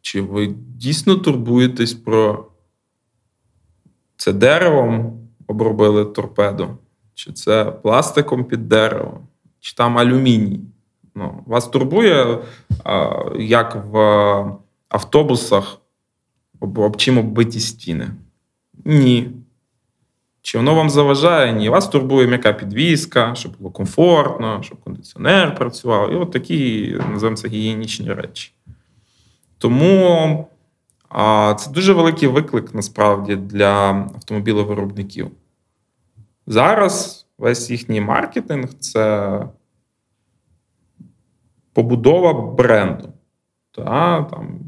чи 0.00 0.20
ви 0.20 0.46
дійсно 0.76 1.16
турбуєтесь 1.16 1.94
про 1.94 2.46
це 4.16 4.32
деревом 4.32 5.20
обробили 5.46 6.04
торпеду, 6.04 6.78
чи 7.14 7.32
це 7.32 7.64
пластиком 7.64 8.44
під 8.44 8.68
дерево, 8.68 9.20
чи 9.60 9.74
там 9.74 9.98
алюміній. 9.98 10.60
Ну, 11.14 11.42
Вас 11.46 11.68
турбує, 11.68 12.38
як 13.38 13.84
в 13.90 13.98
автобусах 14.88 15.80
об, 16.60 16.96
чим 16.96 17.18
оббиті 17.18 17.60
стіни? 17.60 18.10
Ні. 18.84 19.30
Чи 20.46 20.58
воно 20.58 20.74
вам 20.74 20.90
заважає? 20.90 21.52
Ні. 21.52 21.68
Вас 21.68 21.88
турбує 21.88 22.26
м'яка 22.26 22.52
підвізка, 22.52 23.34
щоб 23.34 23.56
було 23.58 23.70
комфортно, 23.70 24.62
щоб 24.62 24.80
кондиціонер 24.80 25.54
працював. 25.54 26.12
І 26.12 26.14
от 26.14 26.30
такі, 26.30 26.90
називаємо 27.10 27.36
це 27.36 27.48
гігієнічні 27.48 28.12
речі. 28.12 28.52
Тому 29.58 30.48
а, 31.08 31.54
це 31.58 31.70
дуже 31.70 31.92
великий 31.92 32.28
виклик 32.28 32.74
насправді 32.74 33.36
для 33.36 33.70
автомобілевиробників. 34.14 35.30
Зараз 36.46 37.26
весь 37.38 37.70
їхній 37.70 38.00
маркетинг 38.00 38.68
це 38.80 39.42
побудова 41.72 42.32
бренду. 42.32 43.08
Та, 43.70 44.22
там, 44.22 44.60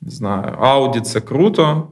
не 0.00 0.10
знаю, 0.10 0.56
Audi 0.60 1.00
це 1.00 1.20
круто. 1.20 1.88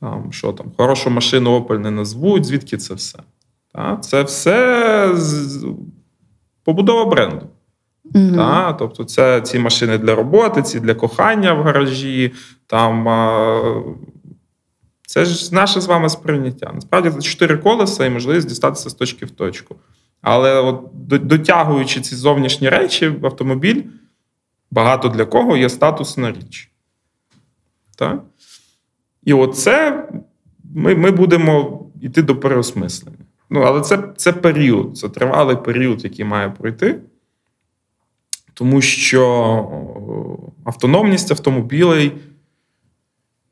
Там, 0.00 0.32
що 0.32 0.52
там, 0.52 0.66
хорошу 0.76 1.10
машину 1.10 1.58
Opel 1.58 1.78
не 1.78 1.90
назвуть, 1.90 2.44
звідки 2.44 2.76
це 2.76 2.94
все? 2.94 3.18
Та, 3.72 3.96
це 3.96 4.22
все 4.22 5.10
з- 5.14 5.66
побудова 6.64 7.04
бренду. 7.04 7.46
Мгм. 8.14 8.34
Та? 8.36 8.72
Тобто, 8.72 9.04
це 9.04 9.40
ці 9.40 9.58
машини 9.58 9.98
для 9.98 10.14
роботи, 10.14 10.62
ці 10.62 10.80
для 10.80 10.94
кохання 10.94 11.52
в 11.52 11.62
гаражі. 11.62 12.32
Там, 12.66 13.08
а, 13.08 13.82
це 15.06 15.24
ж 15.24 15.54
наше 15.54 15.80
з 15.80 15.86
вами 15.86 16.08
сприйняття. 16.08 16.72
Насправді 16.74 17.10
це 17.10 17.20
чотири 17.20 17.56
колеса 17.58 18.06
і 18.06 18.10
можливість 18.10 18.48
дістатися 18.48 18.90
з 18.90 18.94
точки 18.94 19.26
в 19.26 19.30
точку. 19.30 19.76
Але 20.22 20.60
от, 20.60 20.80
дотягуючи 21.26 22.00
ці 22.00 22.16
зовнішні 22.16 22.68
речі, 22.68 23.12
автомобіль 23.22 23.82
багато 24.70 25.08
для 25.08 25.24
кого 25.24 25.56
є 25.56 25.68
статусна 25.68 26.32
річ. 26.32 26.70
Так? 27.96 28.22
І 29.24 29.32
оце 29.32 30.08
ми, 30.74 30.94
ми 30.94 31.10
будемо 31.10 31.80
йти 32.00 32.22
до 32.22 32.36
переосмислення. 32.36 33.18
Ну, 33.50 33.60
але 33.60 33.80
це, 33.80 33.98
це 34.16 34.32
період, 34.32 34.98
це 34.98 35.08
тривалий 35.08 35.56
період, 35.56 36.04
який 36.04 36.24
має 36.24 36.50
пройти. 36.50 37.00
Тому 38.54 38.80
що 38.80 39.22
автономність 40.64 41.30
автомобілей 41.30 42.12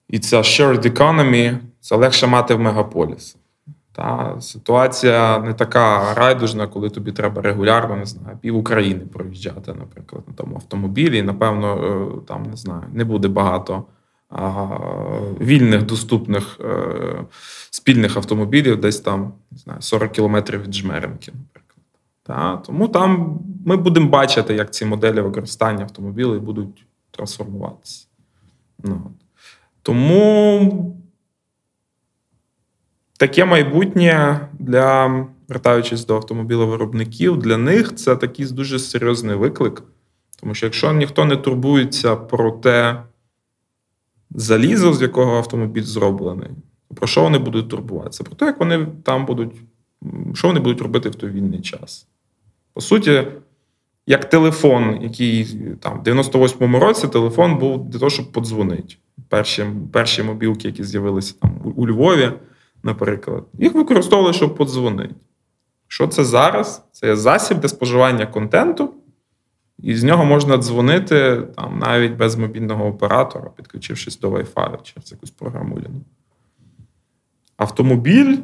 і 0.09 0.19
ця 0.19 0.39
shared 0.39 0.93
economy 0.93 1.59
це 1.81 1.97
легше 1.97 2.27
мати 2.27 2.55
в 2.55 2.61
мегаполісах. 2.61 3.41
Та 3.93 4.37
ситуація 4.41 5.39
не 5.39 5.55
така 5.55 6.15
райдужна, 6.15 6.67
коли 6.67 6.91
тобі 6.91 7.13
треба 7.13 7.43
регулярно, 7.43 7.97
не 7.97 8.07
знаю, 8.07 8.39
пів 8.41 8.57
України 8.57 9.01
проїжджати, 9.13 9.75
наприклад, 9.75 10.25
на 10.29 10.35
тому 10.35 10.55
автомобілі. 10.55 11.19
І, 11.19 11.23
напевно, 11.23 11.77
е, 11.77 12.27
там 12.29 12.43
не 12.43 12.57
знаю, 12.57 12.83
не 12.93 13.05
буде 13.05 13.29
багато 13.29 13.85
вільних, 15.41 15.83
доступних 15.83 16.61
е, 16.61 17.25
спільних 17.71 18.17
автомобілів, 18.17 18.81
десь 18.81 19.01
там 19.01 19.33
не 19.51 19.59
знаю, 19.59 19.83
40 19.83 20.13
кілометрів 20.13 20.63
від 20.63 20.75
Жмеринки, 20.75 21.33
наприклад. 21.33 21.87
Та, 22.23 22.57
тому 22.57 22.89
там 22.89 23.39
ми 23.67 23.77
будемо 23.77 24.09
бачити, 24.09 24.55
як 24.55 24.73
ці 24.73 24.85
моделі 24.85 25.21
використання 25.21 25.85
автомобілів 25.85 26.43
будуть 26.43 26.87
трансформуватися. 27.11 28.07
Ну, 28.85 29.11
тому 29.83 30.97
таке 33.17 33.45
майбутнє 33.45 34.41
для, 34.59 35.27
вертаючись 35.49 36.07
до 36.07 36.17
автомобілевиробників, 36.17 37.37
для 37.37 37.57
них 37.57 37.95
це 37.95 38.17
такий 38.17 38.47
дуже 38.47 38.79
серйозний 38.79 39.37
виклик. 39.37 39.83
Тому 40.41 40.55
що 40.55 40.67
якщо 40.67 40.93
ніхто 40.93 41.25
не 41.25 41.37
турбується 41.37 42.17
про 42.17 42.51
те 42.51 43.03
залізо, 44.35 44.93
з 44.93 45.03
якого 45.03 45.37
автомобіль 45.37 45.83
зроблений, 45.83 46.49
про 46.95 47.07
що 47.07 47.23
вони 47.23 47.39
будуть 47.39 47.69
турбуватися? 47.69 48.25
Про 48.25 48.35
те, 48.35 48.47
як 48.47 48.61
вони 48.61 48.87
там 49.03 49.27
будуть, 49.27 49.53
що 50.35 50.49
вони 50.49 50.61
будуть 50.61 50.81
робити 50.81 51.09
в 51.09 51.15
той 51.15 51.31
вільний 51.31 51.61
час. 51.61 52.07
По 52.75 52.81
суті, 52.81 53.25
як 54.07 54.29
телефон, 54.31 54.99
який 55.03 55.45
там 55.81 56.01
в 56.01 56.03
98-му 56.03 56.79
році 56.79 57.09
телефон 57.09 57.59
був 57.59 57.91
для 57.91 57.99
того, 57.99 58.11
щоб 58.11 58.33
подзвонити. 58.33 58.95
Перші, 59.29 59.67
перші 59.93 60.23
мобілки, 60.23 60.69
які 60.69 60.85
з'явилися 60.85 61.35
там 61.41 61.61
у, 61.65 61.71
у 61.71 61.87
Львові, 61.87 62.33
наприклад, 62.83 63.45
їх 63.59 63.75
використовували, 63.75 64.35
щоб 64.35 64.55
подзвонити. 64.55 65.15
Що 65.89 66.07
це 66.07 66.25
зараз? 66.25 66.85
Це 66.93 67.07
є 67.07 67.17
засіб 67.17 67.61
для 67.61 67.69
споживання 67.69 68.27
контенту, 68.27 68.95
і 69.83 69.95
з 69.97 70.05
нього 70.05 70.25
можна 70.25 70.57
дзвонити 70.57 71.43
там, 71.57 71.79
навіть 71.79 72.13
без 72.13 72.37
мобільного 72.37 72.87
оператора, 72.87 73.51
підключившись 73.57 74.19
до 74.19 74.31
Wi-Fi 74.31 74.83
через 74.83 75.13
якусь 75.13 75.31
програму. 75.31 75.77
Linux. 75.77 76.01
Автомобіль 77.57 78.39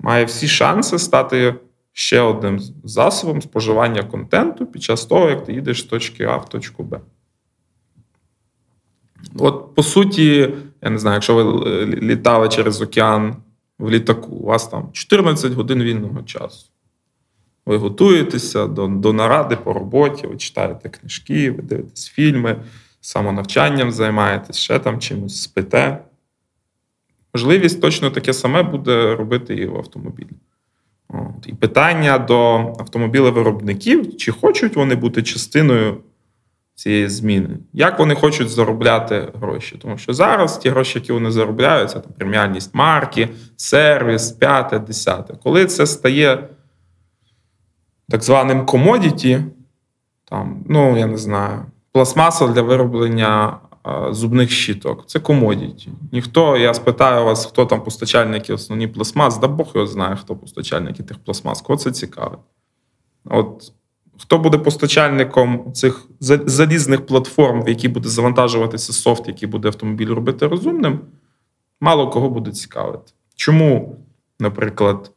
має 0.00 0.24
всі 0.24 0.48
шанси 0.48 0.98
стати 0.98 1.54
ще 1.92 2.20
одним 2.20 2.60
засобом 2.84 3.42
споживання 3.42 4.02
контенту 4.02 4.66
під 4.66 4.82
час 4.82 5.06
того, 5.06 5.30
як 5.30 5.44
ти 5.44 5.52
їдеш 5.52 5.80
з 5.80 5.84
точки 5.84 6.24
А 6.24 6.36
в 6.36 6.48
точку 6.48 6.82
Б. 6.82 7.00
От, 9.38 9.74
по 9.74 9.82
суті, 9.82 10.54
я 10.82 10.90
не 10.90 10.98
знаю, 10.98 11.14
якщо 11.14 11.34
ви 11.34 11.70
е, 11.70 11.86
літали 11.86 12.48
через 12.48 12.82
океан 12.82 13.36
в 13.78 13.90
літаку, 13.90 14.32
у 14.32 14.46
вас 14.46 14.68
там 14.68 14.92
14 14.92 15.52
годин 15.52 15.82
вільного 15.82 16.22
часу. 16.22 16.66
Ви 17.66 17.76
готуєтеся 17.76 18.66
до, 18.66 18.86
до 18.86 19.12
наради 19.12 19.56
по 19.56 19.72
роботі, 19.72 20.26
ви 20.26 20.36
читаєте 20.36 20.88
книжки, 20.88 21.50
ви 21.50 21.62
дивитесь 21.62 22.08
фільми, 22.08 22.56
самонавчанням 23.00 23.90
займаєтесь, 23.90 24.56
ще 24.56 24.78
там 24.78 25.00
чимось 25.00 25.42
спите. 25.42 25.98
Можливість 27.34 27.80
точно 27.80 28.10
таке 28.10 28.32
саме 28.32 28.62
буде 28.62 29.14
робити 29.14 29.54
і 29.54 29.66
в 29.66 29.76
автомобілі. 29.76 30.30
От. 31.08 31.46
І 31.46 31.52
питання 31.52 32.18
до 32.18 32.56
автомобілевиробників, 32.56 34.16
чи 34.16 34.32
хочуть 34.32 34.76
вони 34.76 34.94
бути 34.94 35.22
частиною 35.22 36.00
цієї 36.74 37.08
зміни, 37.08 37.58
як 37.72 37.98
вони 37.98 38.14
хочуть 38.14 38.48
заробляти 38.48 39.28
гроші. 39.40 39.76
Тому 39.82 39.98
що 39.98 40.12
зараз 40.12 40.58
ті 40.58 40.68
гроші, 40.68 40.98
які 40.98 41.12
вони 41.12 41.30
заробляють, 41.30 41.90
це 41.90 42.00
там 42.00 42.12
преміальність 42.18 42.74
марки, 42.74 43.28
сервіс, 43.56 44.30
п'яте, 44.30 44.78
десяте. 44.78 45.34
Коли 45.42 45.66
це 45.66 45.86
стає 45.86 46.48
так 48.08 48.22
званим 48.22 48.66
комодіті, 48.66 49.44
там, 50.24 50.64
ну 50.68 50.96
я 50.96 51.06
не 51.06 51.16
знаю, 51.16 51.66
пластмаса 51.92 52.48
для 52.48 52.62
вироблення 52.62 53.58
зубних 54.10 54.50
щіток. 54.50 55.06
Це 55.06 55.20
комодіті. 55.20 55.90
Ніхто, 56.12 56.56
я 56.56 56.74
спитаю 56.74 57.24
вас, 57.24 57.46
хто 57.46 57.66
там 57.66 57.84
постачальники 57.84 58.52
основні 58.52 58.88
пластмас, 58.88 59.38
да 59.38 59.48
Бог 59.48 59.70
його 59.74 59.86
знає, 59.86 60.16
хто 60.16 60.36
постачальники 60.36 61.02
тих 61.02 61.18
пластмас. 61.18 61.60
Кого 61.60 61.76
це 61.76 61.90
цікавить? 61.90 62.38
От 63.24 63.72
хто 64.18 64.38
буде 64.38 64.58
постачальником 64.58 65.72
цих 65.72 66.06
залізних 66.20 67.06
платформ, 67.06 67.62
в 67.62 67.68
які 67.68 67.88
буде 67.88 68.08
завантажуватися 68.08 68.92
софт, 68.92 69.28
який 69.28 69.48
буде 69.48 69.68
автомобіль 69.68 70.08
робити 70.08 70.46
розумним, 70.46 71.00
мало 71.80 72.10
кого 72.10 72.30
буде 72.30 72.50
цікавити. 72.50 73.12
Чому, 73.34 73.96
наприклад, 74.40 75.10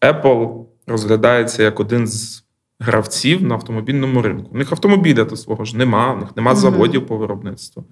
Apple 0.00 0.64
розглядається 0.86 1.62
як 1.62 1.80
один 1.80 2.06
з 2.06 2.44
гравців 2.78 3.42
на 3.42 3.54
автомобільному 3.54 4.22
ринку. 4.22 4.50
У 4.52 4.56
них 4.56 4.72
автомобіля 4.72 5.24
то 5.24 5.36
свого 5.36 5.64
ж 5.64 5.76
нема, 5.76 6.12
у 6.12 6.16
них 6.16 6.36
нема 6.36 6.54
заводів 6.54 7.06
по 7.06 7.16
виробництву. 7.16 7.84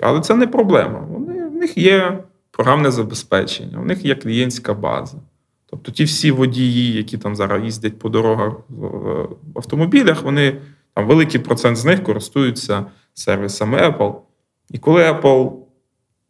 Але 0.00 0.20
це 0.20 0.34
не 0.34 0.46
проблема. 0.46 1.00
Вони, 1.10 1.46
в 1.48 1.54
них 1.54 1.78
є 1.78 2.24
програмне 2.50 2.90
забезпечення, 2.90 3.80
у 3.80 3.84
них 3.84 4.04
є 4.04 4.14
клієнтська 4.14 4.74
база. 4.74 5.18
Тобто 5.66 5.92
ті 5.92 6.04
всі 6.04 6.30
водії, 6.30 6.92
які 6.92 7.18
там 7.18 7.36
зараз 7.36 7.64
їздять 7.64 7.98
по 7.98 8.08
дорогах 8.08 8.52
в 8.68 9.58
автомобілях, 9.58 10.22
вони 10.22 10.60
там 10.94 11.06
великий 11.06 11.40
процент 11.40 11.76
з 11.76 11.84
них 11.84 12.02
користуються 12.02 12.86
сервісами 13.14 13.78
Apple. 13.78 14.14
І 14.70 14.78
коли 14.78 15.02
Apple 15.02 15.52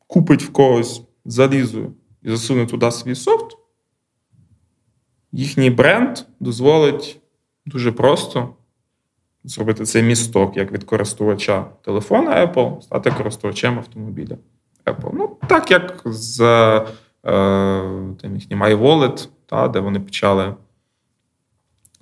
купить 0.07 0.43
в 0.43 0.53
когось 0.53 1.03
залізо 1.25 1.81
і 2.23 2.31
засуне 2.31 2.67
туди 2.67 2.91
свій 2.91 3.15
софт, 3.15 3.56
їхній 5.37 5.71
бренд 5.71 6.19
дозволить 6.41 7.21
дуже 7.67 7.93
просто 7.93 8.49
зробити 9.45 9.85
цей 9.85 10.03
місток 10.03 10.57
як 10.57 10.73
від 10.73 10.85
користувача 10.85 11.65
телефона 11.83 12.47
Apple, 12.47 12.83
стати 12.83 13.11
користувачем 13.11 13.79
автомобіля 13.79 14.37
Apple. 14.85 15.11
Ну, 15.13 15.37
так 15.49 15.71
як 15.71 16.03
з 16.05 16.41
е, 16.41 17.81
тим 18.21 18.35
їхнім 18.35 18.63
iWallet, 18.63 19.29
та, 19.47 19.69
де 19.69 19.81
вони 19.81 20.01
почали 20.01 20.55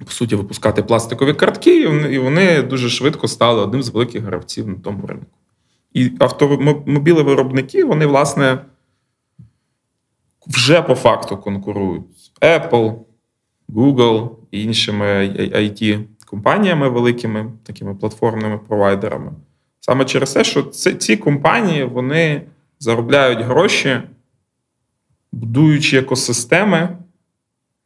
по 0.05 0.11
суті, 0.11 0.37
випускати 0.37 0.83
пластикові 0.83 1.35
картки, 1.35 1.81
і 2.11 2.18
вони, 2.18 2.62
дуже 2.62 2.88
швидко 2.88 3.29
стали 3.29 3.62
одним 3.62 3.83
з 3.83 3.88
великих 3.88 4.23
гравців 4.23 4.68
на 4.68 4.75
тому 4.75 5.07
ринку. 5.07 5.27
І 5.92 6.12
автомобілі 6.18 7.23
виробники, 7.23 7.85
вони, 7.85 8.07
власне, 8.07 8.59
вже 10.47 10.83
по 10.83 10.94
факту 10.94 11.37
конкурують 11.37 12.03
з 12.16 12.31
Apple, 12.40 12.94
Google 13.68 14.31
і 14.50 14.62
іншими 14.62 15.05
IT-компаніями 15.38 16.88
великими, 16.88 17.53
такими 17.62 17.94
платформними 17.94 18.59
провайдерами. 18.59 19.33
Саме 19.81 20.05
через 20.05 20.33
те, 20.33 20.44
що 20.44 20.62
ці 20.62 21.16
компанії 21.16 21.85
вони 21.85 22.42
заробляють 22.79 23.40
гроші, 23.40 24.00
будуючи 25.33 25.98
екосистеми, 25.98 26.98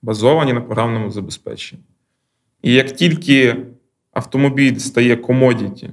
базовані 0.02 0.52
на 0.52 0.60
програмному 0.60 1.10
забезпеченні. 1.10 1.82
І 2.62 2.72
як 2.72 2.92
тільки 2.92 3.56
автомобіль 4.12 4.76
стає 4.76 5.16
комодіті, 5.16 5.90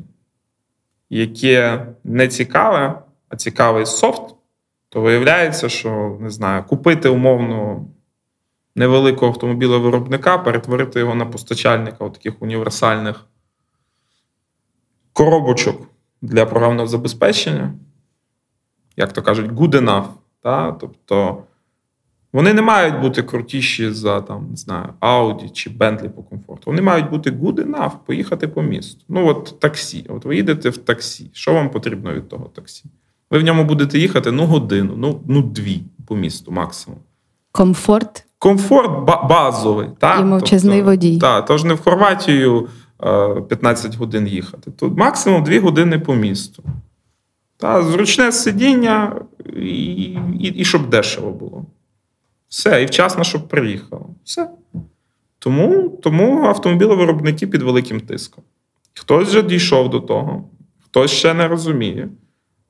яке 1.10 1.88
не 2.04 2.28
цікаве, 2.28 3.02
а 3.30 3.36
цікавий 3.36 3.86
софт, 3.86 4.36
то 4.90 5.02
виявляється, 5.02 5.70
що 5.70 6.18
не 6.22 6.30
знаю, 6.30 6.64
купити 6.64 7.10
умовно 7.10 7.86
невеликого 8.76 9.32
автомобілевиробника, 9.32 10.38
перетворити 10.38 11.00
його 11.00 11.16
на 11.16 11.26
постачальника 11.26 12.10
таких 12.10 12.42
універсальних 12.42 13.26
коробочок 15.14 15.82
для 16.22 16.46
програмного 16.46 16.88
забезпечення, 16.88 17.74
як 18.98 19.14
то 19.14 19.22
кажуть, 19.22 19.52
good 19.52 19.72
enough. 19.72 20.06
Та? 20.42 20.72
Тобто 20.72 21.44
вони 22.34 22.54
не 22.54 22.62
мають 22.62 23.02
бути 23.02 23.24
крутіші 23.24 23.92
за 23.92 24.22
там, 24.22 24.48
не 24.50 24.56
знаю, 24.56 24.94
Audi 25.02 25.52
чи 25.52 25.70
Bentley 25.70 26.10
по 26.10 26.24
комфорту. 26.24 26.64
Вони 26.66 26.82
мають 26.82 27.10
бути 27.10 27.32
good 27.32 27.56
enough, 27.56 27.92
поїхати 28.06 28.48
по 28.48 28.62
місту. 28.62 29.04
Ну, 29.10 29.28
от 29.28 29.60
таксі. 29.60 30.06
От 30.10 30.26
ви 30.26 30.36
їдете 30.36 30.70
в 30.70 30.78
таксі. 30.78 31.30
Що 31.34 31.54
вам 31.54 31.70
потрібно 31.70 32.14
від 32.14 32.30
того 32.30 32.46
таксі? 32.46 32.84
Ви 33.30 33.40
в 33.40 33.44
ньому 33.44 33.64
будете 33.64 34.00
їхати 34.00 34.32
ну 34.32 34.46
годину, 34.46 34.94
ну 34.98 35.22
ну 35.28 35.42
дві 35.42 35.82
по 36.08 36.16
місту 36.16 36.52
максимум. 36.52 37.00
Комфорт. 37.52 38.25
Комфорт 38.46 38.92
базовий. 39.30 39.88
Та? 40.00 40.20
І 40.20 40.24
мовчазний 40.24 40.78
тобто, 40.78 40.92
водій. 40.92 41.18
Так, 41.18 41.46
тож 41.46 41.64
не 41.64 41.74
в 41.74 41.82
Хорватію 41.82 42.68
15 43.48 43.96
годин 43.96 44.28
їхати. 44.28 44.72
Тут 44.72 44.98
максимум 44.98 45.44
2 45.44 45.60
години 45.60 46.00
по 46.00 46.16
місту. 46.16 46.64
Та, 47.58 47.84
Зручне 47.84 48.32
сидіння, 48.32 49.22
і, 49.56 49.94
і, 50.40 50.54
і 50.56 50.66
щоб 50.66 50.90
дешево 50.90 51.32
було. 51.32 51.66
Все, 52.50 52.84
і 52.84 52.86
вчасно, 52.86 53.24
щоб 53.24 53.48
приїхало. 53.48 54.10
Все. 54.24 54.50
Тому 55.40 56.00
тому 56.04 56.46
автомобілевиробники 56.46 57.48
під 57.48 57.62
великим 57.62 58.00
тиском. 58.00 58.44
Хтось 58.94 59.28
вже 59.28 59.42
дійшов 59.42 59.90
до 59.90 60.00
того, 60.00 60.44
хтось 60.86 61.12
ще 61.12 61.34
не 61.34 61.48
розуміє. 61.48 62.10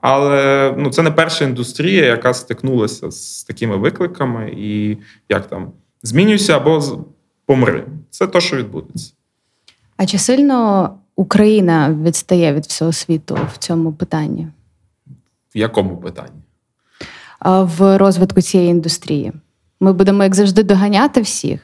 Але 0.08 0.74
ну, 0.78 0.89
це 0.89 1.02
не 1.02 1.12
перша 1.12 1.46
індустрія, 1.46 2.06
яка 2.06 2.34
стикнулася 2.34 3.12
з 3.12 3.44
такими 3.44 3.78
викликами, 3.78 4.54
і 4.58 4.98
як 5.30 5.48
там 5.48 5.72
змінюйся 6.04 6.56
або 6.56 7.04
помри. 7.46 7.84
Це 8.10 8.28
те, 8.28 8.41
що 8.41 8.58
відбудеться. 8.58 9.13
А 9.98 10.06
чи 10.06 10.18
сильно 10.18 10.89
Україна 11.15 11.98
відстає 12.04 12.54
від 12.54 12.65
всього 12.65 12.94
світу 12.94 13.38
в 13.54 13.58
цьому 13.58 13.94
питанні? 13.94 14.48
В 15.56 15.58
якому 15.58 15.98
питанні? 15.98 16.41
В 17.46 17.98
розвитку 17.98 18.41
цієї 18.41 18.70
індустрії. 18.70 19.34
Ми 19.80 19.94
будемо, 19.94 20.24
як 20.24 20.36
завжди, 20.36 20.63
доганяти 20.63 21.22
всіх. 21.22 21.60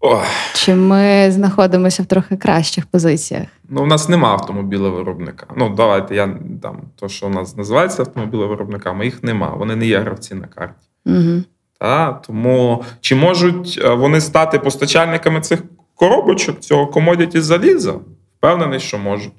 Ох. 0.00 0.26
Чи 0.54 0.74
ми 0.74 1.30
знаходимося 1.30 2.02
в 2.02 2.06
трохи 2.06 2.36
кращих 2.36 2.86
позиціях? 2.86 3.46
Ну, 3.68 3.82
у 3.82 3.86
нас 3.86 4.08
нема 4.08 4.28
автомобілевиробника. 4.28 5.46
Ну, 5.56 5.74
давайте 5.76 6.14
я 6.14 6.38
там, 6.62 6.82
то, 6.96 7.08
що 7.08 7.26
у 7.26 7.30
нас 7.30 7.56
називається 7.56 8.02
автомобілевиробниками, 8.02 9.04
їх 9.04 9.22
нема. 9.22 9.54
Вони 9.54 9.76
не 9.76 9.86
є 9.86 9.98
гравці 9.98 10.34
на 10.34 10.46
карті. 10.46 10.88
Угу. 11.06 11.42
Та? 11.80 12.12
Тому 12.12 12.84
чи 13.00 13.14
можуть 13.14 13.80
е, 13.84 13.94
вони 13.94 14.20
стати 14.20 14.58
постачальниками 14.58 15.40
цих 15.40 15.62
коробочок, 15.94 16.60
цього 16.60 16.86
комодіті 16.86 17.40
заліза? 17.40 17.94
Впевнений, 18.38 18.80
що 18.80 18.98
можуть. 18.98 19.32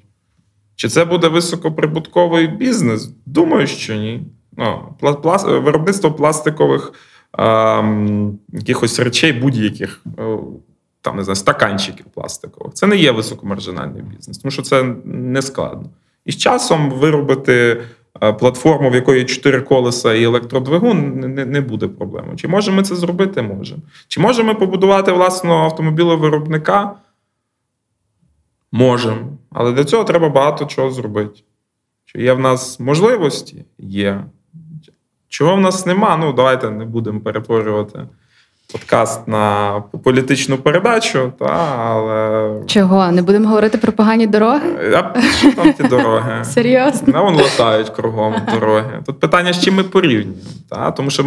Чи 0.76 0.88
це 0.88 1.04
буде 1.04 1.28
високоприбутковий 1.28 2.46
бізнес? 2.46 3.10
Думаю, 3.26 3.66
що 3.66 3.94
ні. 3.94 4.22
Ну, 4.56 4.96
Виробництво 5.44 6.12
пластикових 6.12 6.92
якихось 8.52 9.00
речей, 9.00 9.32
будь-яких 9.32 10.02
е, 10.18 10.38
там 11.02 11.16
не 11.16 11.24
знаю, 11.24 11.36
стаканчиків 11.36 12.06
пластикових. 12.06 12.74
Це 12.74 12.86
не 12.86 12.96
є 12.96 13.12
високомаржинальний 13.12 14.02
бізнес, 14.02 14.38
тому 14.38 14.50
що 14.50 14.62
це 14.62 14.82
не 15.04 15.42
складно. 15.42 15.90
І 16.24 16.32
з 16.32 16.36
часом 16.36 16.90
виробити 16.90 17.82
е, 18.22 18.32
платформу, 18.32 18.90
в 18.90 18.94
якої 18.94 19.24
чотири 19.24 19.60
колеса 19.60 20.14
і 20.14 20.22
електродвигун, 20.22 21.20
не, 21.20 21.44
не 21.44 21.60
буде 21.60 21.88
проблеми. 21.88 22.36
Чи 22.36 22.48
можемо 22.48 22.76
ми 22.76 22.82
це 22.82 22.96
зробити? 22.96 23.42
Можемо. 23.42 23.82
Чи 24.08 24.20
можемо 24.20 24.48
ми 24.48 24.54
побудувати 24.54 25.12
власного 25.12 25.64
автомобілевиробника? 25.64 26.96
Можемо. 28.72 29.38
Але 29.50 29.72
для 29.72 29.84
цього 29.84 30.04
треба 30.04 30.28
багато 30.28 30.64
чого 30.64 30.90
зробити. 30.90 31.40
Чи 32.04 32.22
є 32.22 32.32
в 32.32 32.40
нас 32.40 32.80
можливості? 32.80 33.64
Є. 33.78 34.24
Чого 35.30 35.56
в 35.56 35.60
нас 35.60 35.86
нема? 35.86 36.16
Ну, 36.16 36.32
давайте 36.32 36.70
не 36.70 36.84
будемо 36.84 37.20
перетворювати 37.20 38.06
подкаст 38.72 39.28
на 39.28 39.72
політичну 40.04 40.56
передачу, 40.56 41.32
та, 41.38 41.44
але. 41.78 42.50
Чого? 42.66 43.12
Не 43.12 43.22
будемо 43.22 43.48
говорити 43.48 43.78
про 43.78 43.92
погані 43.92 44.26
дороги? 44.26 44.94
А 44.94 45.20
що 45.22 45.52
там 45.52 45.72
ті 45.72 45.82
дороги? 45.82 46.44
Серйозно? 46.44 47.12
Не 47.12 47.20
вон 47.20 47.36
латають 47.36 47.90
кругом 47.90 48.34
дороги. 48.54 49.02
Тут 49.06 49.20
питання, 49.20 49.52
з 49.52 49.64
чим 49.64 49.74
ми 49.74 49.84
порівнюємо. 49.84 50.32
Та? 50.70 50.90
Тому 50.90 51.10
що 51.10 51.24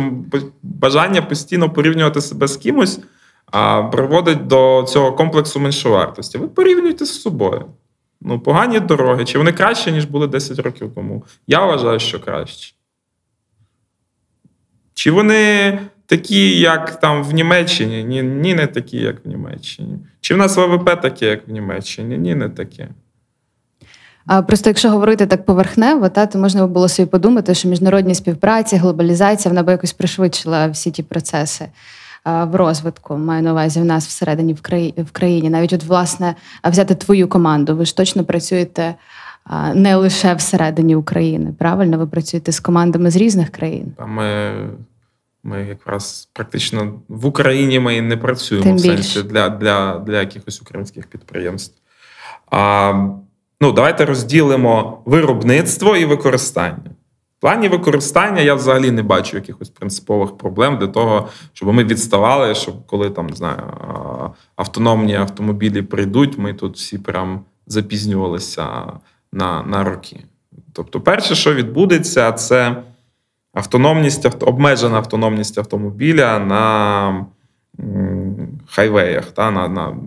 бажання 0.64 1.22
постійно 1.22 1.70
порівнювати 1.70 2.22
себе 2.22 2.48
з 2.48 2.58
кимось 2.58 3.00
а, 3.52 3.84
приводить 3.84 4.48
до 4.48 4.86
цього 4.88 5.12
комплексу 5.12 5.60
меншовартості. 5.60 6.38
Ви 6.38 6.48
порівнюєте 6.48 7.06
з 7.06 7.22
собою. 7.22 7.66
Ну, 8.22 8.40
погані 8.40 8.80
дороги. 8.80 9.26
Чи 9.26 9.38
вони 9.38 9.52
краще, 9.52 9.92
ніж 9.92 10.06
були 10.06 10.28
10 10.28 10.60
років 10.60 10.92
тому? 10.96 11.24
Я 11.48 11.66
вважаю, 11.66 12.00
що 12.00 12.20
краще. 12.20 12.74
Чи 14.94 15.12
вони 15.12 15.80
такі, 16.06 16.60
як 16.60 17.00
там 17.00 17.24
в 17.24 17.34
Німеччині? 17.34 18.04
Ні, 18.04 18.24
ні, 18.24 18.56
не 18.56 18.68
такі, 18.68 18.98
як 18.98 19.26
в 19.26 19.28
Німеччині. 19.28 20.00
Чи 20.22 20.34
в 20.34 20.38
нас 20.38 20.58
ВВП 20.58 21.02
таке, 21.02 21.26
як 21.26 21.48
в 21.48 21.52
Німеччині? 21.52 22.18
Ні, 22.18 22.36
не 22.36 22.50
таке. 22.50 22.88
А 24.26 24.42
Просто 24.42 24.70
якщо 24.70 24.90
говорити 24.90 25.26
так 25.26 25.46
поверхнево, 25.46 26.10
та, 26.10 26.26
то 26.26 26.40
можна 26.40 26.68
було 26.68 26.90
собі 26.90 27.10
подумати, 27.10 27.56
що 27.56 27.70
міжнародні 27.70 28.16
співпраці, 28.16 28.76
глобалізація 28.76 29.50
вона 29.50 29.64
би 29.64 29.72
якось 29.72 29.94
пришвидшила 29.94 30.68
всі 30.68 30.92
ті 30.92 31.04
процеси 31.04 31.66
в 32.26 32.56
розвитку. 32.56 33.18
Маю 33.18 33.44
на 33.44 33.52
увазі 33.52 33.80
в 33.80 33.86
нас 33.86 34.08
всередині 34.08 34.54
в 34.98 35.12
країні. 35.12 35.50
Навіть 35.50 35.74
от, 35.74 35.84
власне, 35.84 36.36
взяти 36.64 36.96
твою 36.96 37.28
команду. 37.28 37.76
Ви 37.76 37.86
ж 37.86 37.98
точно 37.98 38.24
працюєте 38.24 38.96
не 39.76 39.96
лише 39.96 40.34
всередині 40.34 40.96
України. 40.96 41.54
Правильно, 41.60 41.98
ви 41.98 42.08
працюєте 42.08 42.52
з 42.52 42.60
командами 42.60 43.12
з 43.12 43.16
різних 43.16 43.50
країн. 43.50 43.94
Ми 44.08 44.54
ми 45.44 45.66
якраз 45.66 46.30
практично 46.34 46.94
в 47.08 47.26
Україні 47.26 47.80
ми 47.80 48.02
не 48.02 48.18
працюємо 48.18 48.64
Тим 48.64 48.76
в 48.76 48.80
сенсі 48.80 49.24
для 49.24 49.50
для, 49.50 50.00
для 50.00 50.20
якихось 50.20 50.62
українських 50.62 51.08
підприємств. 51.08 51.82
А, 52.52 52.94
Ну, 53.64 53.72
Давайте 53.72 54.06
розділимо 54.06 55.02
виробництво 55.06 55.98
і 55.98 56.06
використання. 56.06 56.92
В 57.38 57.42
плані 57.42 57.68
використання 57.70 58.42
я 58.42 58.56
взагалі 58.56 58.92
не 58.92 59.04
бачу 59.04 59.38
якихось 59.38 59.70
принципових 59.70 60.38
проблем 60.38 60.78
для 60.78 60.88
того, 60.88 61.28
щоб 61.54 61.74
ми 61.74 61.84
відставали, 61.84 62.56
щоб 62.56 62.86
коли 62.86 63.10
там 63.10 63.28
не 63.28 63.36
знаю, 63.36 63.58
автономні 64.56 65.16
автомобілі 65.16 65.82
прийдуть, 65.82 66.38
ми 66.38 66.54
тут 66.54 66.76
всі 66.76 66.98
прям 66.98 67.42
запізнювалися 67.68 68.70
на, 69.34 69.64
на 69.64 69.84
роки. 69.84 70.24
Тобто, 70.74 71.02
перше, 71.02 71.36
що 71.36 71.54
відбудеться, 71.54 72.32
це 72.32 72.84
автономність, 73.54 74.44
обмежена 74.44 74.98
автономність 74.98 75.58
автомобіля 75.58 76.40
на 76.40 77.26
хайвеях, 78.68 79.32
та, 79.32 79.52
на 79.52 79.68
на 79.68 79.98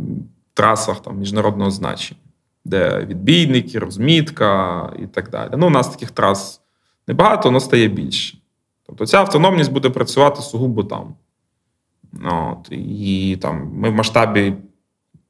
трасах 0.54 1.02
там, 1.02 1.18
міжнародного 1.18 1.70
значення, 1.70 2.20
де 2.64 3.06
відбійники, 3.06 3.78
розмітка 3.78 4.92
і 4.98 5.06
так 5.06 5.30
далі. 5.30 5.50
Ну, 5.56 5.66
У 5.66 5.70
нас 5.70 5.88
таких 5.88 6.10
трас 6.10 6.60
небагато, 7.06 7.48
але 7.48 7.60
стає 7.60 7.88
більше. 7.88 8.38
Тобто 8.86 9.06
ця 9.06 9.18
автономність 9.18 9.72
буде 9.72 9.90
працювати 9.90 10.42
сугубо 10.42 10.84
там. 10.84 11.14
От, 12.24 12.68
І 12.70 13.38
там 13.42 13.70
ми 13.74 13.90
в 13.90 13.94
масштабі 13.94 14.54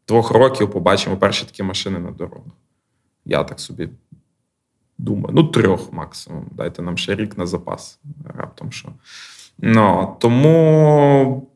двох 0.08 0.30
років 0.30 0.70
побачимо 0.70 1.16
перші 1.16 1.46
такі 1.46 1.62
машини 1.62 1.98
на 1.98 2.10
дорогах. 2.10 2.52
Я 3.26 3.44
так 3.44 3.60
собі 3.60 3.88
думаю. 4.98 5.34
Ну, 5.34 5.44
трьох 5.44 5.92
максимум. 5.92 6.46
Дайте 6.50 6.82
нам 6.82 6.96
ще 6.96 7.14
рік 7.14 7.38
на 7.38 7.46
запас. 7.46 7.98
Раптом 8.24 8.72
що. 8.72 8.88
Ну, 9.58 10.16
Тому 10.20 11.48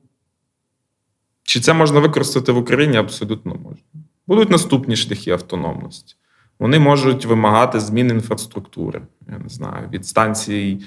Чи 1.43 1.61
це 1.61 1.73
можна 1.73 2.01
використати 2.01 2.53
в 2.53 2.59
Україні? 2.59 2.97
Абсолютно 2.97 3.55
можна. 3.55 4.03
Будуть 4.27 4.51
наступні 4.51 4.97
шляхи 4.97 5.31
автономності. 5.31 6.17
Вони 6.59 6.79
можуть 6.79 7.25
вимагати 7.25 7.81
змін 7.81 8.11
інфраструктури. 8.11 9.03
Я 9.29 9.39
не 9.39 9.49
знаю, 9.49 9.89
від 9.89 10.07
станцій 10.07 10.81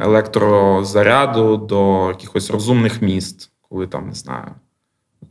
електрозаряду 0.00 1.56
до 1.56 2.08
якихось 2.08 2.50
розумних 2.50 3.02
міст, 3.02 3.52
коли 3.68 3.86
там 3.86 4.08
не 4.08 4.14
знаю. 4.14 4.50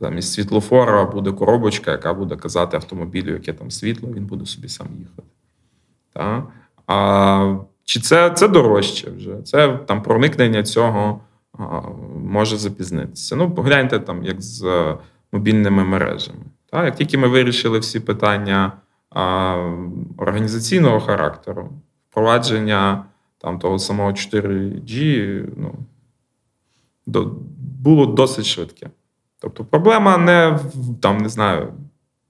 Замість 0.00 0.32
світлофора 0.32 1.04
буде 1.04 1.32
коробочка, 1.32 1.90
яка 1.90 2.14
буде 2.14 2.36
казати 2.36 2.76
автомобілю, 2.76 3.32
яке 3.32 3.52
там 3.52 3.70
світло, 3.70 4.10
він 4.12 4.26
буде 4.26 4.46
собі 4.46 4.68
сам 4.68 4.86
їхати. 4.98 5.28
Та? 6.12 6.44
А, 6.86 7.56
чи 7.84 8.00
це, 8.00 8.30
це 8.30 8.48
дорожче 8.48 9.10
вже? 9.10 9.42
Це 9.42 9.78
там 9.86 10.02
проникнення 10.02 10.62
цього 10.62 11.20
а, 11.58 11.80
може 12.24 12.56
запізнитися. 12.56 13.36
Ну, 13.36 13.50
погляньте 13.50 13.98
там, 13.98 14.24
як 14.24 14.42
з 14.42 14.64
е, 14.64 14.96
мобільними 15.32 15.84
мережами. 15.84 16.44
Та? 16.70 16.84
Як 16.84 16.96
тільки 16.96 17.18
ми 17.18 17.28
вирішили 17.28 17.78
всі 17.78 18.00
питання 18.00 18.72
а, 19.10 19.54
організаційного 20.16 21.00
характеру, 21.00 21.70
впровадження 22.10 23.04
там, 23.38 23.58
того 23.58 23.78
самого 23.78 24.10
4G, 24.10 25.44
ну, 25.56 25.74
до, 27.06 27.36
було 27.80 28.06
досить 28.06 28.46
швидке. 28.46 28.90
Тобто 29.40 29.64
проблема 29.64 30.18
не 30.18 30.48
в 30.48 31.00
там, 31.00 31.18
не 31.18 31.28
знаю, 31.28 31.72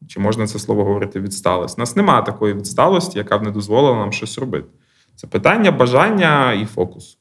чи 0.09 0.21
можна 0.21 0.47
це 0.47 0.59
слово 0.59 0.85
говорити 0.85 1.21
відсталость. 1.21 1.79
У 1.79 1.81
нас 1.81 1.97
немає 1.97 2.23
такої 2.23 2.55
відсталості, 2.55 3.19
яка 3.19 3.39
б 3.39 3.43
не 3.43 3.51
дозволила 3.51 3.97
нам 3.97 4.13
щось 4.13 4.39
робити. 4.39 4.69
Це 5.17 5.27
питання 5.27 5.71
бажання 5.71 6.53
і 6.53 6.67
фокусу. 6.67 7.17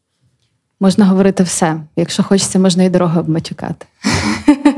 Можна 0.80 1.06
говорити 1.06 1.44
все. 1.44 1.82
Якщо 1.96 2.24
хочеться, 2.24 2.60
можна 2.60 2.84
і 2.84 2.90
дороги 2.90 3.20
обматюкати. 3.20 3.86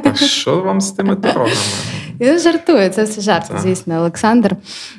А 0.03 0.15
що 0.15 0.61
вам 0.61 0.81
з 0.81 0.91
тими 0.91 1.15
дорогами? 1.15 1.51
Я 2.21 2.37
жартую, 2.37 2.89
це 2.89 3.03
все 3.03 3.21
жарт, 3.21 3.51
звісно, 3.57 3.97
Олександр. 3.99 4.55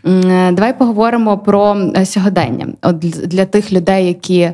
Е, 0.07 0.53
Давай 0.53 0.79
поговоримо 0.79 1.39
про 1.39 1.77
е, 1.97 2.07
сьогодення. 2.07 2.67
От 2.83 2.99
для- 2.99 3.27
для 3.27 3.45
тих 3.47 3.73
людей, 3.73 4.07
які 4.07 4.53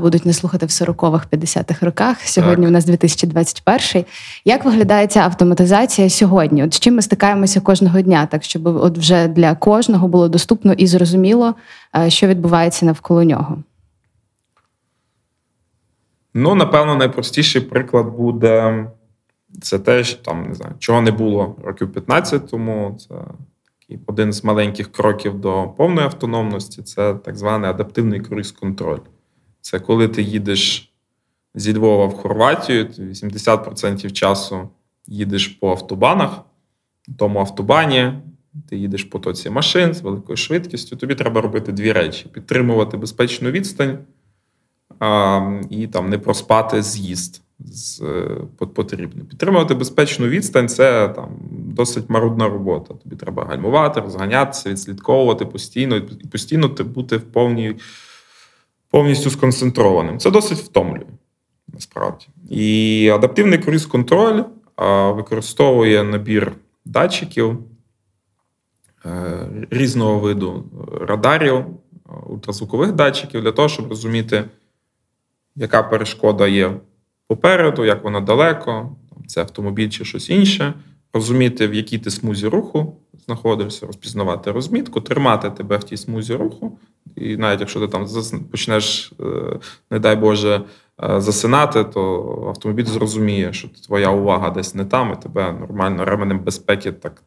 будуть 0.00 0.26
не 0.26 0.32
слухати 0.32 0.66
в 0.66 0.68
40-х, 0.68 1.26
50-х 1.30 1.86
роках. 1.86 2.16
Сьогодні 2.20 2.64
Так. 2.64 2.68
у 2.70 2.72
нас 2.72 2.84
2021. 2.84 4.04
Як 4.44 4.64
виглядає 4.64 5.06
ця 5.06 5.20
автоматизація 5.20 6.10
сьогодні? 6.10 6.64
От 6.64 6.74
з 6.74 6.80
чим 6.80 6.94
ми 6.94 7.02
стикаємося 7.02 7.60
кожного 7.60 8.00
дня, 8.00 8.26
так 8.30 8.44
щоб 8.44 8.66
от 8.66 8.98
вже 8.98 9.28
для 9.28 9.54
кожного 9.54 10.08
було 10.08 10.28
доступно 10.28 10.72
і 10.72 10.86
зрозуміло, 10.86 11.54
е, 11.96 12.10
що 12.10 12.26
відбувається 12.26 12.86
навколо 12.86 13.24
нього. 13.24 13.58
Ну, 16.34 16.54
напевно, 16.54 16.96
найпростіший 16.96 17.62
приклад 17.62 18.06
буде 18.06 18.84
це 19.60 19.78
те, 19.78 20.04
що 20.04 20.22
там 20.22 20.48
не 20.48 20.54
знаю, 20.54 20.74
чого 20.78 21.00
не 21.00 21.10
було 21.10 21.56
років 21.64 21.92
15 21.92 22.50
тому. 22.50 22.98
Це 22.98 23.14
такий 23.80 23.98
один 24.06 24.32
з 24.32 24.44
маленьких 24.44 24.92
кроків 24.92 25.40
до 25.40 25.68
повної 25.76 26.06
автономності. 26.06 26.82
Це 26.82 27.14
так 27.14 27.36
званий 27.36 27.70
адаптивний 27.70 28.20
круїз-контроль. 28.20 29.00
Це 29.60 29.80
коли 29.80 30.08
ти 30.08 30.22
їдеш 30.22 30.92
зі 31.54 31.74
Львова 31.74 32.06
в 32.06 32.14
Хорватію, 32.14 32.84
ти 32.84 33.02
80% 33.02 34.10
часу 34.10 34.68
їдеш 35.06 35.48
по 35.48 35.70
автобанах. 35.70 36.40
На 37.08 37.14
тому 37.14 37.38
автобані 37.38 38.12
ти 38.68 38.76
їдеш 38.76 39.04
по 39.04 39.18
тоці 39.18 39.50
машин 39.50 39.94
з 39.94 40.00
великою 40.00 40.36
швидкістю. 40.36 40.96
Тобі 40.96 41.14
треба 41.14 41.40
робити 41.40 41.72
дві 41.72 41.92
речі: 41.92 42.28
підтримувати 42.32 42.96
безпечну 42.96 43.50
відстань 43.50 43.98
а, 44.98 45.60
і 45.70 45.86
там 45.86 46.10
не 46.10 46.18
проспати 46.18 46.82
з'їзд 46.82 47.42
з 47.58 48.00
е, 48.00 48.66
потрібно. 48.74 49.24
Підтримувати 49.24 49.74
безпечну 49.74 50.26
відстань 50.26 50.68
це 50.68 51.08
там 51.08 51.28
досить 51.50 52.10
марудна 52.10 52.48
робота. 52.48 52.94
Тобі 52.94 53.16
треба 53.16 53.44
гальмувати, 53.44 54.00
розганятися, 54.00 54.70
відслідковувати 54.70 55.44
постійно 55.44 55.96
і 55.96 56.26
постійно 56.32 56.68
ти 56.68 56.84
бути 56.84 57.16
в 57.16 57.22
повній, 57.22 57.76
повністю 58.90 59.30
сконцентрованим. 59.30 60.18
Це 60.18 60.30
досить 60.30 60.58
втомлює, 60.58 61.06
насправді. 61.68 62.26
І 62.50 63.08
адаптивний 63.14 63.58
круїз-контроль 63.58 64.42
використовує 65.14 66.04
набір 66.04 66.52
датчиків 66.84 67.58
е, 69.06 69.48
різного 69.70 70.18
виду 70.18 70.64
радарів, 71.00 71.54
е, 71.54 71.64
ультразвукових 72.26 72.92
датчиків 72.92 73.42
для 73.42 73.52
того, 73.52 73.68
щоб 73.68 73.88
розуміти, 73.88 74.44
яка 75.56 75.82
перешкода 75.82 76.46
є 76.46 76.72
попереду, 77.28 77.84
як 77.84 78.04
вона 78.04 78.20
далеко, 78.20 78.96
це 79.26 79.40
автомобіль 79.40 79.88
чи 79.88 80.04
щось 80.04 80.30
інше, 80.30 80.74
розуміти, 81.12 81.68
в 81.68 81.74
якій 81.74 81.98
ти 81.98 82.10
смузі 82.10 82.48
руху 82.48 82.96
знаходишся, 83.26 83.86
розпізнавати 83.86 84.52
розмітку, 84.52 85.00
тримати 85.00 85.50
тебе 85.50 85.76
в 85.76 85.84
тій 85.84 85.96
смузі 85.96 86.34
руху. 86.34 86.78
І 87.16 87.36
навіть 87.36 87.60
якщо 87.60 87.80
ти 87.80 87.88
там 87.88 88.06
почнеш, 88.50 89.12
е, 89.20 89.58
не 89.90 89.98
дай 89.98 90.16
Боже, 90.16 90.62
е, 91.04 91.20
засинати, 91.20 91.84
то 91.84 92.44
автомобіль 92.48 92.84
зрозуміє, 92.84 93.52
що 93.52 93.68
твоя 93.68 94.10
увага 94.10 94.50
десь 94.50 94.74
не 94.74 94.84
там, 94.84 95.16
і 95.18 95.22
тебе 95.22 95.52
нормально 95.52 96.04
ременем 96.04 96.38
безпеки 96.38 96.92
так 96.92 97.22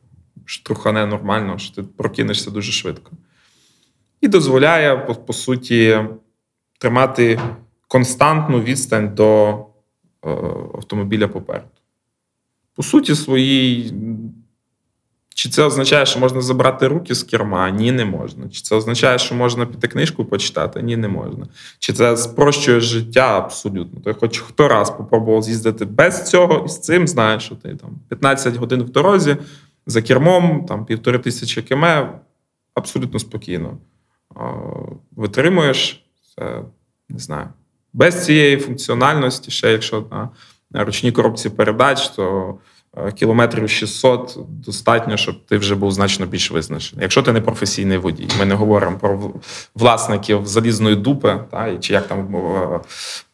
штрухане 0.46 1.06
нормально, 1.06 1.58
що 1.58 1.76
ти 1.76 1.84
прокинешся 1.98 2.52
дуже 2.52 2.72
швидко. 2.72 3.12
І 4.22 4.28
дозволяє, 4.28 4.98
по, 4.98 5.16
по 5.16 5.34
суті, 5.34 6.00
тримати 6.80 7.40
константну 7.88 8.62
відстань 8.62 9.16
до 9.16 9.66
автомобіля 10.74 11.28
попереду. 11.28 11.68
По 12.76 12.84
суті, 12.84 13.16
своїй. 13.16 13.94
Чи 15.36 15.50
це 15.50 15.64
означає, 15.64 16.06
що 16.06 16.20
можна 16.20 16.42
забрати 16.42 16.88
руки 16.88 17.16
з 17.16 17.24
керма? 17.24 17.70
Ні, 17.70 17.92
не 17.92 18.06
можна. 18.06 18.50
Чи 18.50 18.62
це 18.62 18.76
означає, 18.76 19.18
що 19.18 19.36
можна 19.36 19.66
піти 19.66 19.88
книжку 19.88 20.26
почитати? 20.26 20.82
Ні, 20.82 20.98
не 20.98 21.08
можна. 21.08 21.48
Чи 21.80 21.94
це 21.94 22.18
спрощує 22.18 22.80
життя 22.80 23.38
абсолютно? 23.38 24.02
То 24.02 24.20
хоч 24.20 24.40
хто 24.40 24.68
раз 24.68 24.92
попробував 24.92 25.44
з'їздити 25.44 25.86
без 25.86 26.30
цього 26.30 26.64
і 26.66 26.70
з 26.70 26.80
цим, 26.80 27.08
знає, 27.08 27.40
що 27.40 27.56
ти 27.56 27.76
там 27.76 27.90
15 28.10 28.56
годин 28.56 28.84
в 28.84 28.90
дорозі 28.90 29.38
за 29.86 30.02
кермом, 30.02 30.66
там 30.66 30.86
півтори 30.86 31.20
тисячі 31.20 31.62
км, 31.62 31.86
абсолютно 32.74 33.20
спокійно 33.20 33.78
витримуєш. 35.16 36.06
Це 36.36 36.64
не 37.10 37.20
знаю. 37.20 37.48
Без 37.93 38.25
цієї 38.25 38.58
функціональності, 38.58 39.52
ще 39.52 39.71
якщо 39.71 40.06
на, 40.71 40.84
ручній 40.86 41.12
коробці 41.12 41.49
передач, 41.49 42.08
то 42.08 42.56
е, 42.97 43.12
кілометрів 43.12 43.69
600 43.69 44.38
достатньо, 44.47 45.17
щоб 45.17 45.45
ти 45.45 45.58
вже 45.58 45.75
був 45.75 45.91
значно 45.91 46.25
більш 46.25 46.52
визначений. 46.52 47.04
Якщо 47.04 47.23
ти 47.23 47.34
не 47.34 47.41
професійний 47.41 47.97
водій, 47.97 48.28
ми 48.39 48.45
не 48.45 48.56
говоримо 48.56 48.97
про 48.97 49.32
власників 49.75 50.47
залізної 50.47 50.95
дупи, 50.95 51.39
та, 51.52 51.78
чи 51.78 51.93
як 51.93 52.08
там 52.08 52.36
е, 52.36 52.80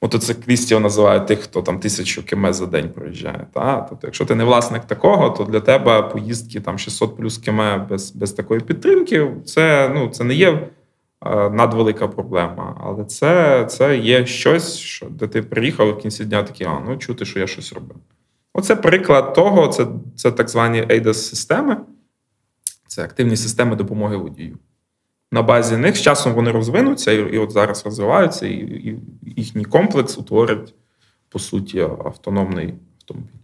мотоциклістів 0.01 0.79
називають 0.79 1.27
тих, 1.27 1.39
хто 1.39 1.61
там 1.61 1.79
тисячу 1.79 2.25
км 2.25 2.51
за 2.51 2.65
день 2.65 2.89
проїжджає. 2.89 3.47
Та? 3.53 3.85
Тобто, 3.89 4.07
якщо 4.07 4.25
ти 4.25 4.35
не 4.35 4.43
власник 4.43 4.85
такого, 4.85 5.29
то 5.29 5.43
для 5.43 5.59
тебе 5.59 6.01
поїздки 6.01 6.59
там 6.59 6.79
600 6.79 7.17
плюс 7.17 7.37
км 7.37 7.61
без, 7.89 8.11
без 8.11 8.31
такої 8.31 8.61
підтримки, 8.61 9.31
це, 9.45 9.91
ну, 9.95 10.07
це 10.07 10.23
не 10.23 10.33
є 10.33 10.67
надвелика 11.51 12.07
проблема. 12.07 12.81
Але 12.83 13.05
це, 13.05 13.65
це 13.65 13.97
є 13.97 14.25
щось, 14.25 14.77
що, 14.77 15.05
де 15.09 15.27
ти 15.27 15.41
приїхав 15.41 15.89
в 15.89 15.97
кінці 15.97 16.25
дня 16.25 16.43
такий, 16.43 16.67
а 16.67 16.79
ну 16.79 16.97
чути, 16.97 17.25
що 17.25 17.39
я 17.39 17.47
щось 17.47 17.73
робив. 17.73 17.97
Оце 18.53 18.75
приклад 18.75 19.33
того, 19.33 19.67
це, 19.67 19.87
це 20.15 20.31
так 20.31 20.49
звані 20.49 20.81
ADAS-системи, 20.81 21.77
це 22.87 23.03
активні 23.03 23.37
системи 23.37 23.75
допомоги 23.75 24.17
водію. 24.17 24.57
На 25.31 25.41
базі 25.41 25.77
них 25.77 25.97
з 25.97 26.01
часом 26.01 26.33
вони 26.33 26.51
розвинуться 26.51 27.11
і, 27.11 27.35
і 27.35 27.37
от 27.37 27.51
зараз 27.51 27.85
розвиваються, 27.85 28.47
і, 28.47 28.53
і 28.55 28.99
їхній 29.35 29.65
комплекс 29.65 30.17
утворить, 30.17 30.75
по 31.29 31.39
суті, 31.39 31.79
автономний 31.79 32.73
автомобіль. 32.97 33.34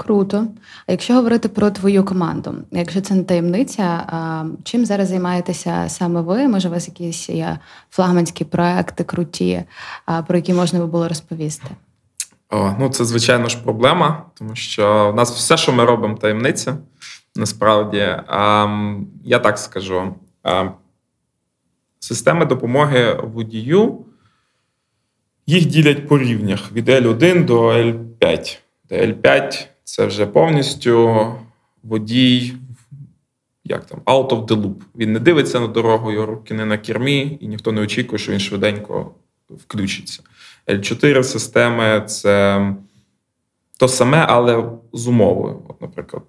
Круто. 0.00 0.46
А 0.86 0.92
якщо 0.92 1.14
говорити 1.14 1.48
про 1.48 1.70
твою 1.70 2.04
команду, 2.04 2.54
якщо 2.70 3.00
це 3.00 3.14
не 3.14 3.24
таємниця, 3.24 4.06
чим 4.64 4.86
зараз 4.86 5.08
займаєтеся 5.08 5.84
саме 5.88 6.20
ви? 6.20 6.48
Може, 6.48 6.68
у 6.68 6.70
вас 6.70 6.88
якісь 6.88 7.28
є 7.28 7.58
флагманські 7.90 8.44
проекти 8.44 9.04
круті, 9.04 9.62
про 10.26 10.36
які 10.36 10.54
можна 10.54 10.78
би 10.78 10.86
було 10.86 11.08
розповісти? 11.08 11.66
О, 12.50 12.74
ну, 12.78 12.88
це, 12.88 13.04
звичайно 13.04 13.48
ж, 13.48 13.58
проблема, 13.62 14.24
тому 14.34 14.56
що 14.56 15.10
в 15.12 15.16
нас 15.16 15.30
все, 15.30 15.56
що 15.56 15.72
ми 15.72 15.84
робимо, 15.84 16.14
таємниця. 16.14 16.76
Насправді, 17.36 18.16
я 19.24 19.38
так 19.42 19.58
скажу: 19.58 20.14
системи 21.98 22.44
допомоги 22.44 23.20
водію 23.22 24.04
їх 25.46 25.66
ділять 25.66 26.08
по 26.08 26.18
рівнях 26.18 26.72
від 26.72 26.88
L1 26.88 27.44
до 27.44 27.68
L5. 27.68 28.58
Де 28.88 29.06
L5 29.06 29.66
це 29.90 30.06
вже 30.06 30.26
повністю 30.26 31.26
водій, 31.82 32.54
як 33.64 33.86
там, 33.86 34.00
out 34.00 34.28
of 34.28 34.46
the 34.46 34.62
loop. 34.62 34.74
Він 34.96 35.12
не 35.12 35.18
дивиться 35.18 35.60
на 35.60 35.66
дорогу, 35.66 36.12
його 36.12 36.26
руки 36.26 36.54
не 36.54 36.64
на 36.64 36.78
кермі, 36.78 37.38
і 37.40 37.46
ніхто 37.46 37.72
не 37.72 37.80
очікує, 37.80 38.18
що 38.18 38.32
він 38.32 38.40
швиденько 38.40 39.14
включиться. 39.48 40.22
L4 40.66 41.22
системи 41.22 42.04
це 42.06 42.66
то 43.78 43.88
саме, 43.88 44.26
але 44.28 44.70
з 44.92 45.06
умовою. 45.06 45.62
От, 45.68 45.80
наприклад, 45.80 46.22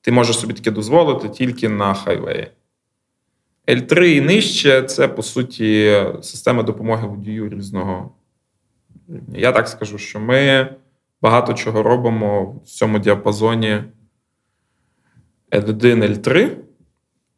ти 0.00 0.12
можеш 0.12 0.38
собі 0.38 0.54
таке 0.54 0.70
дозволити 0.70 1.28
тільки 1.28 1.68
на 1.68 1.94
хайвеї. 1.94 2.50
L3 3.66 4.04
і 4.04 4.20
нижче 4.20 4.82
це, 4.82 5.08
по 5.08 5.22
суті, 5.22 6.02
система 6.22 6.62
допомоги 6.62 7.08
водію 7.08 7.48
різного. 7.48 8.10
Я 9.34 9.52
так 9.52 9.68
скажу, 9.68 9.98
що 9.98 10.20
ми 10.20 10.68
багато 11.22 11.54
чого 11.54 11.82
робимо 11.82 12.44
в 12.44 12.68
цьому 12.68 12.98
діапазоні 12.98 13.82
L1, 15.50 16.14
L3 16.14 16.56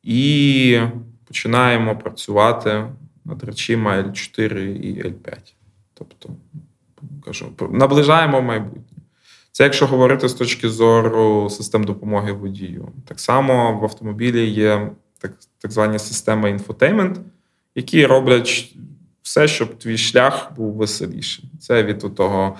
і 0.02 0.80
починаємо 1.24 1.96
працювати 1.96 2.86
над 3.24 3.44
речима 3.44 3.96
L4 3.96 4.58
і 4.58 5.02
L5. 5.02 5.36
Тобто, 5.94 6.30
кажу, 7.24 7.52
наближаємо 7.70 8.42
майбутнє. 8.42 8.98
Це 9.52 9.64
якщо 9.64 9.86
говорити 9.86 10.28
з 10.28 10.34
точки 10.34 10.68
зору 10.68 11.50
систем 11.50 11.84
допомоги 11.84 12.32
водію. 12.32 12.88
Так 13.04 13.20
само 13.20 13.78
в 13.78 13.84
автомобілі 13.84 14.46
є 14.46 14.90
так, 15.18 15.32
так 15.58 15.70
звані 15.70 15.98
системи 15.98 16.50
інфотеймент, 16.50 17.20
які 17.74 18.06
роблять 18.06 18.74
все, 19.22 19.48
щоб 19.48 19.78
твій 19.78 19.98
шлях 19.98 20.52
був 20.56 20.74
веселіший. 20.74 21.44
Це 21.60 21.82
від 21.82 22.14
того 22.14 22.56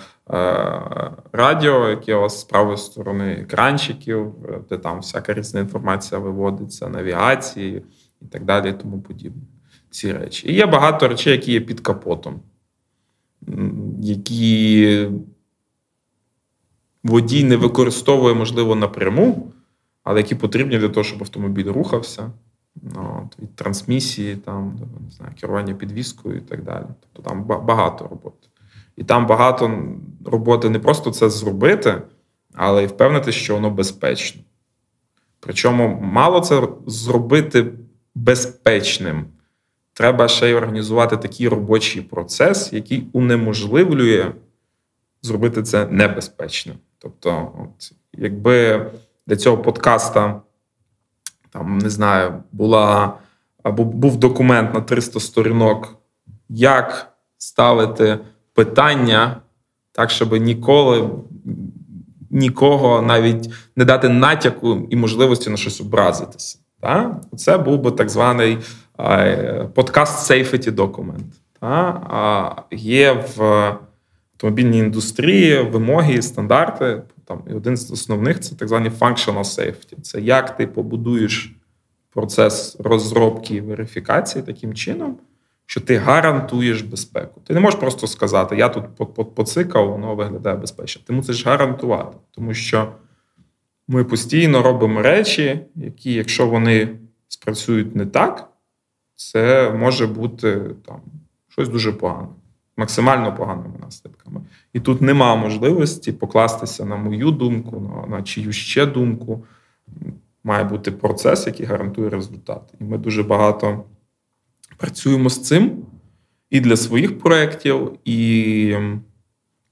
радіо, 1.33 1.89
яке 1.89 2.15
у 2.15 2.21
вас 2.21 2.41
з 2.41 2.45
правої 2.45 2.77
сторони 2.77 3.33
екранчиків, 3.33 4.35
де 4.69 4.79
там 4.79 5.01
всяка 5.01 5.35
різна 5.35 5.61
інформація 5.61 6.21
виводиться, 6.21 6.89
навігації 6.89 7.83
і 8.23 8.27
так 8.27 8.45
далі, 8.45 8.71
і 8.71 8.73
тому 8.73 9.01
подібне. 9.01 9.43
Ці 9.91 10.13
речі. 10.13 10.49
І 10.49 10.55
є 10.55 10.67
багато 10.67 11.09
речей, 11.09 11.33
які 11.33 11.53
є 11.53 11.61
під 11.61 11.81
капотом, 11.81 12.41
які 14.03 15.09
водій 17.05 17.45
не 17.45 17.57
використовує, 17.57 18.35
можливо, 18.35 18.75
напряму, 18.75 19.53
але 20.03 20.21
які 20.21 20.35
потрібні 20.35 20.79
для 20.79 20.89
того, 20.89 21.05
щоб 21.05 21.23
автомобіль 21.23 21.73
рухався. 21.73 22.31
Ну, 22.83 23.23
от, 23.27 23.43
Від 23.43 23.57
трансмісії, 23.57 24.37
там, 24.37 24.79
не 25.05 25.11
знаю, 25.11 25.33
керування 25.41 25.75
підвіскою 25.75 26.37
і 26.37 26.41
так 26.41 26.65
далі. 26.65 26.85
Тобто 27.01 27.31
там 27.31 27.45
багато 27.45 28.09
роботи. 28.09 28.49
І 28.97 29.05
там 29.05 29.27
багато 29.27 29.83
роботи 30.25 30.69
не 30.69 30.79
просто 30.79 31.11
це 31.11 31.31
зробити, 31.31 32.03
але 32.55 32.85
й 32.85 32.87
впевнити, 32.87 33.33
що 33.33 33.55
воно 33.55 33.71
безпечно. 33.71 34.43
Причому 35.41 36.01
мало 36.03 36.41
це 36.41 36.69
зробити 36.87 37.73
безпечним. 38.15 39.25
Треба 39.93 40.29
ще 40.29 40.51
й 40.51 40.55
організувати 40.55 41.17
такий 41.17 41.49
робочий 41.49 42.03
процес, 42.03 42.73
який 42.73 43.09
унеможливлює 43.13 44.33
зробити 45.23 45.63
це 45.63 45.87
небезпечно. 45.87 46.75
Тобто, 46.99 47.53
от, 47.59 47.93
якби 48.13 48.87
для 49.27 49.37
цього 49.37 49.59
подкаста, 49.59 50.43
там, 51.51 51.79
не 51.79 51.91
знаю, 51.91 52.43
була 52.53 53.19
або 53.63 53.85
був 53.85 54.17
документ 54.17 54.75
на 54.75 54.81
300 54.81 55.21
сторінок, 55.21 55.97
як 56.49 57.13
ставити 57.39 58.19
питання 58.55 59.41
так, 59.99 60.11
щоб 60.11 60.33
ніколи 60.33 61.11
нікого 62.31 63.03
навіть 63.03 63.51
не 63.77 63.85
дати 63.85 64.09
натяку 64.09 64.87
і 64.91 64.97
можливості 64.97 65.51
на 65.51 65.57
щось 65.57 65.81
образитися. 65.81 66.59
Так? 66.81 67.23
Це 67.37 67.59
був 67.59 67.81
би 67.81 67.91
так 67.91 68.11
званий 68.11 68.59
подкаст 69.75 70.31
Safety 70.31 70.71
документ. 70.73 71.25
А 71.61 72.51
є 72.71 73.25
в 73.37 73.43
автомобільній 74.35 74.79
індустрії 74.79 75.63
вимоги 75.63 76.23
стандарти. 76.23 77.03
Там 77.25 77.43
і 77.51 77.55
один 77.55 77.77
з 77.77 77.91
основних 77.91 78.41
це 78.41 78.55
так 78.55 78.69
звані 78.69 78.89
functional 78.89 79.45
safety. 79.45 80.01
Це 80.03 80.21
як 80.21 80.57
ти 80.57 80.67
побудуєш 80.67 81.57
процес 82.11 82.77
розробки 82.81 83.55
і 83.55 83.61
верифікації 83.61 84.45
таким 84.45 84.75
чином, 84.75 85.17
що 85.71 85.81
ти 85.81 85.97
гарантуєш 85.97 86.83
безпеку. 86.83 87.41
Ти 87.47 87.55
не 87.55 87.61
можеш 87.61 87.81
просто 87.81 88.07
сказати, 88.07 88.57
я 88.57 88.69
тут 88.69 88.85
поцикав, 89.35 89.91
воно 89.91 90.15
виглядає 90.15 90.57
безпечно. 90.57 91.03
Ти 91.07 91.13
мусиш 91.13 91.47
гарантувати, 91.47 92.17
тому 92.31 92.55
що 92.55 92.93
ми 93.89 94.05
постійно 94.05 94.63
робимо 94.63 95.03
речі, 95.03 95.61
які, 95.75 96.13
якщо 96.13 96.47
вони 96.47 96.89
спрацюють 97.29 97.97
не 97.97 98.07
так, 98.07 98.51
це 99.17 99.71
може 99.71 100.07
бути 100.07 100.61
там 100.87 101.01
щось 101.49 101.69
дуже 101.69 101.93
погане 101.93 102.29
максимально 102.77 103.35
поганими 103.35 103.75
наслідками. 103.81 104.41
І 104.73 104.81
тут 104.81 105.03
нема 105.03 105.37
можливості 105.37 106.13
покластися 106.13 106.85
на 106.85 106.97
мою 106.97 107.31
думку, 107.31 107.81
на, 107.81 108.17
на 108.17 108.23
чию 108.23 108.53
ще 108.53 108.87
думку. 108.87 109.45
Має 110.45 110.65
бути 110.65 110.91
процес, 110.91 111.47
який 111.47 111.67
гарантує 111.67 112.11
результат. 112.11 112.63
І 112.81 112.85
ми 112.85 112.99
дуже 112.99 113.23
багато 113.23 113.85
працюємо 114.79 115.31
з 115.31 115.43
цим 115.43 115.87
і 116.51 116.61
для 116.61 116.77
своїх 116.77 117.19
проєктів, 117.19 117.93
і 118.05 118.77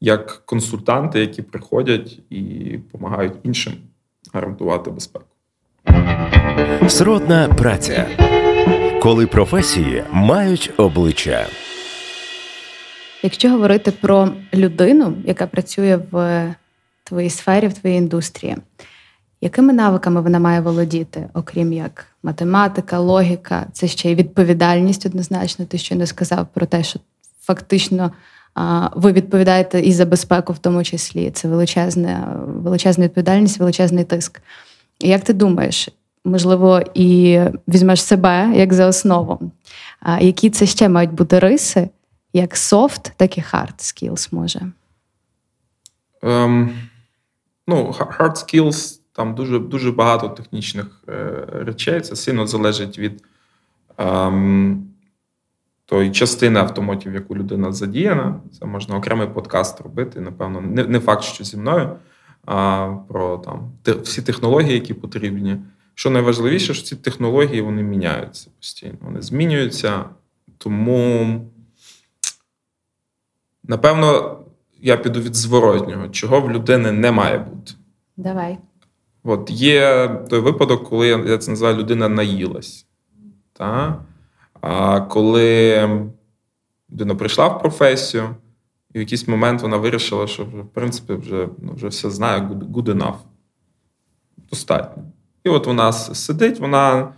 як 0.01 0.43
консультанти, 0.47 1.21
які 1.21 1.43
приходять 1.43 2.19
і 2.31 2.43
допомагають 2.77 3.33
іншим 3.43 3.73
гарантувати 4.33 4.91
безпеку. 4.91 5.27
Сродна 6.89 7.49
праця, 7.49 8.07
коли 9.03 9.27
професії 9.27 10.05
мають 10.13 10.73
обличчя. 10.77 11.47
Якщо 13.23 13.51
говорити 13.51 13.91
про 13.91 14.29
людину, 14.55 15.17
яка 15.25 15.47
працює 15.47 15.99
в 16.11 16.55
твоїй 17.05 17.31
сфері, 17.31 17.69
в 17.69 17.73
твоїй 17.73 17.97
індустрії, 17.97 18.57
якими 19.41 19.73
навиками 19.73 20.21
вона 20.21 20.39
має 20.39 20.61
володіти, 20.61 21.29
окрім 21.35 21.73
як 21.73 22.07
математика, 22.23 22.99
логіка, 22.99 23.67
це 23.73 23.89
ще 23.89 24.11
й 24.11 24.15
відповідальність 24.15 25.07
однозначно. 25.07 25.65
Ти 25.65 25.95
не 25.95 26.07
сказав 26.07 26.47
про 26.55 26.67
те, 26.67 26.83
що 26.83 27.01
фактично 27.41 28.13
ви 28.95 29.13
відповідаєте 29.13 29.81
і 29.81 29.93
за 29.93 30.07
безпеку, 30.07 30.53
в 30.53 30.59
тому 30.59 30.85
числі 30.85 31.31
це 31.31 31.49
величезна, 31.49 32.41
величезна 32.47 33.05
відповідальність, 33.05 33.59
величезний 33.59 34.05
тиск. 34.05 34.41
Як 35.01 35.25
ти 35.25 35.33
думаєш, 35.33 35.89
можливо, 36.25 36.81
і 36.95 37.41
візьмеш 37.69 38.03
себе 38.03 38.53
як 38.55 38.75
за 38.75 38.87
основу? 38.87 39.39
Які 40.21 40.51
це 40.51 40.67
ще 40.67 40.89
мають 40.89 41.13
бути 41.13 41.39
риси? 41.39 41.89
як 42.37 42.55
soft, 42.55 43.13
так 43.17 43.39
і 43.39 43.41
hard 43.41 43.79
skills 43.79 44.35
може? 44.35 44.61
Um, 46.23 46.69
ну, 47.67 47.95
hard 48.19 48.37
skills 48.37 49.01
там 49.17 49.35
дуже 49.35 49.59
дуже 49.59 49.93
багато 49.93 50.29
технічних 50.29 50.87
е, 51.09 51.47
речей. 51.53 52.01
Це 52.01 52.17
сильно 52.17 52.47
залежить 52.47 52.99
від 52.99 53.25
ем, 53.99 54.89
тої 55.87 56.11
частини 56.11 56.61
автомотів, 56.61 57.15
яку 57.15 57.37
людина 57.37 57.73
задіяна. 57.73 58.41
Це 58.59 58.67
можна 58.67 58.97
окремий 58.97 59.29
подкаст 59.29 59.81
робити. 59.81 60.21
Напевно, 60.21 60.61
не 60.61 60.85
не 60.85 61.01
факт, 61.01 61.23
що 61.23 61.45
зі 61.45 61.57
мною, 61.57 61.97
а 62.45 62.89
про 63.09 63.39
там 63.39 63.73
всі 64.03 64.23
технології, 64.23 64.75
які 64.75 64.95
потрібні. 64.95 65.57
Що 65.95 66.11
найважливіше, 66.11 66.75
що 66.75 66.85
ці 66.85 66.97
технології 66.97 67.61
вони 67.61 67.83
міняються 67.83 68.51
постійно. 68.57 68.99
Вони 69.01 69.23
змінюються. 69.23 70.05
Тому 70.59 71.41
Напевно, 73.69 74.39
я 74.81 74.97
піду 74.97 75.21
від 75.21 75.35
зворотнього, 75.35 76.09
чого 76.09 76.41
в 76.41 76.51
людини 76.51 76.93
не 76.93 77.13
має 77.13 77.39
бути. 77.39 77.73
Давай. 78.17 78.59
От 79.27 79.51
Є 79.51 80.09
той 80.31 80.41
випадок, 80.41 80.89
коли 80.89 81.09
я 81.09 81.39
це 81.39 81.51
називаю 81.51 81.77
людина 81.77 82.09
наїлась. 82.09 82.87
Та? 83.53 84.05
А 84.61 85.01
коли 85.01 85.89
людина 86.93 87.15
прийшла 87.15 87.49
в 87.49 87.61
професію, 87.61 88.37
і 88.95 88.99
в 88.99 89.01
якийсь 89.01 89.29
момент 89.29 89.63
вона 89.63 89.77
вирішила, 89.77 90.27
що 90.27 90.45
в 90.45 90.69
принципі 90.75 91.15
вже 91.15 91.49
ну, 91.59 91.73
вже 91.75 91.89
все 91.89 92.11
знає 92.11 92.41
good 92.41 92.85
enough. 92.85 93.19
Достатньо. 94.51 95.03
І 95.45 95.49
от 95.49 95.67
вона 95.67 95.93
сидить, 95.93 96.61
вона. 96.61 97.13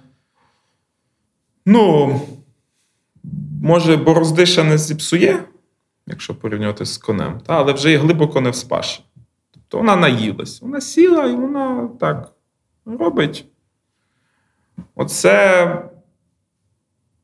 Ну, 1.67 2.21
може, 3.63 3.97
борозди 3.97 4.47
ще 4.47 4.65
не 4.65 4.79
зіпсує 4.79 5.45
якщо 6.09 6.35
порівнювати 6.35 6.85
з 6.85 6.99
конем, 6.99 7.41
та, 7.47 7.57
але 7.57 7.73
вже 7.73 7.93
і 7.93 7.97
глибоко 7.97 8.41
не 8.41 8.51
вспаше. 8.51 9.03
Тобто 9.69 9.79
вона 9.79 9.97
наїлась, 9.97 10.63
вона 10.63 10.81
сіла 10.81 11.27
і 11.27 11.35
вона 11.35 11.89
так 12.01 12.33
робить. 12.87 13.45
Оце 14.95 15.83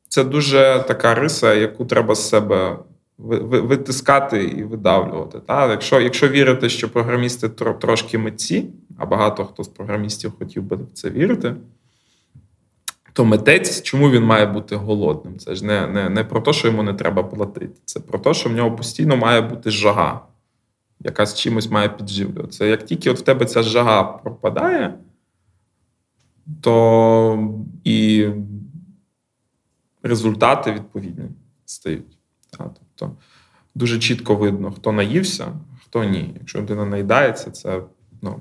це 0.09 0.23
дуже 0.23 0.83
така 0.87 1.15
риса, 1.15 1.53
яку 1.53 1.85
треба 1.85 2.15
з 2.15 2.29
себе 2.29 2.77
витискати 3.17 4.43
і 4.43 4.63
видавлювати. 4.63 5.39
Та? 5.39 5.71
Якщо 5.71 6.01
якщо 6.01 6.27
вірити, 6.27 6.69
що 6.69 6.89
програмісти 6.89 7.49
трошки 7.49 8.17
митці, 8.17 8.69
а 8.97 9.05
багато 9.05 9.45
хто 9.45 9.63
з 9.63 9.67
програмістів 9.67 10.33
хотів 10.39 10.63
би 10.63 10.75
в 10.75 10.91
це 10.93 11.09
вірити 11.09 11.55
то 13.15 13.25
митець, 13.25 13.81
чому 13.81 14.09
він 14.09 14.23
має 14.23 14.45
бути 14.45 14.75
голодним? 14.75 15.39
Це 15.39 15.55
ж 15.55 15.65
не 15.65 15.87
не, 15.87 16.09
не 16.09 16.23
про 16.23 16.41
те, 16.41 16.53
що 16.53 16.67
йому 16.67 16.83
не 16.83 16.93
треба 16.93 17.23
платити. 17.23 17.81
Це 17.85 17.99
про 17.99 18.19
те, 18.19 18.33
що 18.33 18.49
в 18.49 18.53
нього 18.53 18.71
постійно 18.71 19.17
має 19.17 19.41
бути 19.41 19.71
жага. 19.71 20.21
Яка 20.99 21.25
з 21.25 21.35
чимось 21.39 21.71
має 21.71 21.89
підживлюватися. 21.89 22.65
Як 22.65 22.85
тільки 22.85 23.09
от 23.09 23.19
в 23.19 23.21
тебе 23.21 23.45
ця 23.45 23.63
жага 23.63 24.03
пропадає, 24.03 24.99
то 26.61 27.53
і 27.83 28.27
результати 30.03 30.71
відповідні 30.71 31.25
стають. 31.65 32.17
Тобто 32.57 33.15
дуже 33.75 33.99
чітко 33.99 34.35
видно, 34.35 34.71
хто 34.71 34.91
наївся, 34.91 35.47
хто 35.83 36.03
ні. 36.03 36.35
Якщо 36.39 36.61
людина 36.61 36.85
наїдається, 36.85 37.51
це 37.51 37.81
ну, 38.21 38.39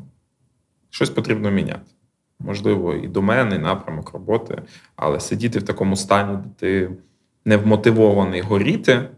щось 0.90 1.10
потрібно 1.10 1.50
міняти. 1.50 1.90
Можливо, 2.38 2.94
і 2.94 3.08
домен, 3.08 3.52
і 3.52 3.58
напрямок 3.58 4.12
роботи, 4.12 4.62
але 4.96 5.20
сидіти 5.20 5.58
в 5.58 5.62
такому 5.62 5.96
стані, 5.96 6.36
де 6.36 6.48
ти 6.56 6.90
не 7.44 7.56
вмотивований 7.56 8.40
горіти. 8.40 9.08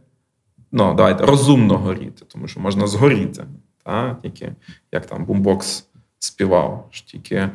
Ну, 0.73 0.95
давайте 0.95 1.27
розумно 1.27 1.79
горіти, 1.79 2.25
тому 2.29 2.49
що 2.49 2.61
можна 2.61 2.87
згоріти. 2.87 3.45
Та? 3.85 4.17
Тільки 4.23 4.53
як 4.93 5.07
там 5.07 5.25
бумбокс 5.25 5.89
співав, 6.19 6.89
що 6.91 7.07
тільки 7.07 7.35
е, 7.35 7.51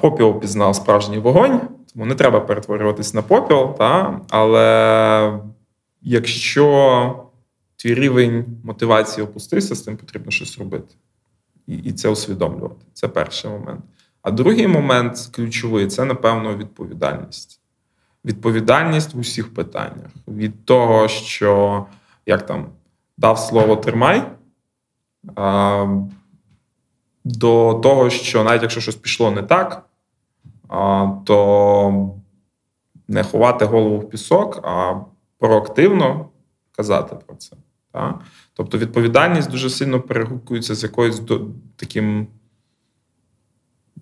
попіл 0.00 0.40
пізнав 0.40 0.76
справжній 0.76 1.18
вогонь, 1.18 1.60
тому 1.92 2.06
не 2.06 2.14
треба 2.14 2.40
перетворюватись 2.40 3.14
на 3.14 3.22
попіл. 3.22 3.74
Та? 3.78 4.20
Але 4.30 5.40
якщо 6.02 7.24
твій 7.76 7.94
рівень 7.94 8.44
мотивації 8.64 9.24
опустився, 9.24 9.74
з 9.74 9.80
тим 9.80 9.96
потрібно 9.96 10.30
щось 10.30 10.58
робити. 10.58 10.94
І, 11.66 11.76
і 11.76 11.92
це 11.92 12.08
усвідомлювати. 12.08 12.86
Це 12.92 13.08
перший 13.08 13.50
момент. 13.50 13.80
А 14.22 14.30
другий 14.30 14.66
момент 14.66 15.30
ключовий 15.32 15.86
це, 15.86 16.04
напевно, 16.04 16.56
відповідальність. 16.56 17.59
Відповідальність 18.24 19.14
в 19.14 19.18
усіх 19.18 19.54
питаннях. 19.54 20.10
Від 20.28 20.64
того, 20.64 21.08
що 21.08 21.86
як 22.26 22.46
там 22.46 22.66
дав 23.18 23.38
слово 23.38 23.76
тримай, 23.76 24.22
до 27.24 27.80
того, 27.82 28.10
що 28.10 28.44
навіть 28.44 28.62
якщо 28.62 28.80
щось 28.80 28.96
пішло 28.96 29.30
не 29.30 29.42
так, 29.42 29.86
то 31.24 32.14
не 33.08 33.24
ховати 33.24 33.64
голову 33.64 33.98
в 33.98 34.10
пісок, 34.10 34.60
а 34.62 35.00
проактивно 35.38 36.28
казати 36.76 37.16
про 37.26 37.36
це. 37.36 37.56
Так? 37.92 38.20
Тобто 38.54 38.78
відповідальність 38.78 39.50
дуже 39.50 39.70
сильно 39.70 40.00
перегукується 40.00 40.74
з 40.74 40.82
якоюсь 40.82 41.22
таким 41.76 42.26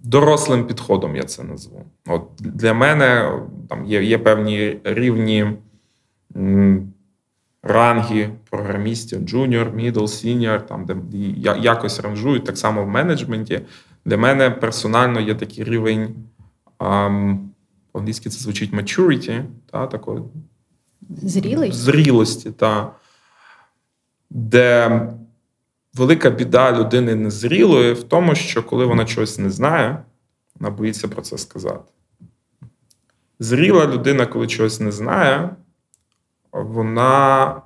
дорослим 0.09 0.67
підходом, 0.67 1.17
я 1.17 1.23
це 1.23 1.43
назву. 1.45 1.85
От 2.07 2.23
Для 2.39 2.75
мене 2.75 3.33
там 3.69 3.85
є 3.85 4.03
є 4.03 4.19
певні 4.19 4.79
рівні 4.85 5.53
м, 6.37 6.93
ранги 7.63 8.31
програмістів, 8.51 9.21
junior, 9.21 9.73
middle, 9.73 10.05
senior, 10.07 10.67
там, 10.67 10.85
де 10.87 10.97
якось 11.61 12.01
ранжують, 12.01 12.45
так 12.45 12.59
само 12.59 12.85
в 12.85 12.89
менеджменті. 12.89 13.61
Для 14.05 14.17
мене 14.17 14.51
персонально 14.51 15.21
є 15.21 15.35
такий 15.35 15.65
рівень. 15.65 16.15
По-англійськи 17.93 18.31
це 18.31 18.39
звучить 18.41 18.73
maturity, 18.73 19.45
та, 19.71 19.87
такої 19.87 20.23
Зрілий? 21.11 21.73
зрілості, 21.73 22.51
та, 22.51 22.93
де 24.31 25.01
велика 25.95 26.31
біда 26.31 26.79
людини 26.79 27.15
незрілої 27.15 27.93
в 27.93 28.03
тому, 28.03 28.35
що 28.35 28.63
коли 28.63 28.85
вона 28.85 29.05
чогось 29.05 29.39
не 29.39 29.51
знає, 29.51 30.03
вона 30.61 30.71
боїться 30.71 31.09
про 31.09 31.23
це 31.23 31.39
сказати. 31.39 31.93
Зріла 33.39 33.87
людина, 33.87 34.27
коли 34.27 34.47
чогось 34.47 34.81
не 34.81 34.93
знає, 34.93 35.51
вона 36.53 37.63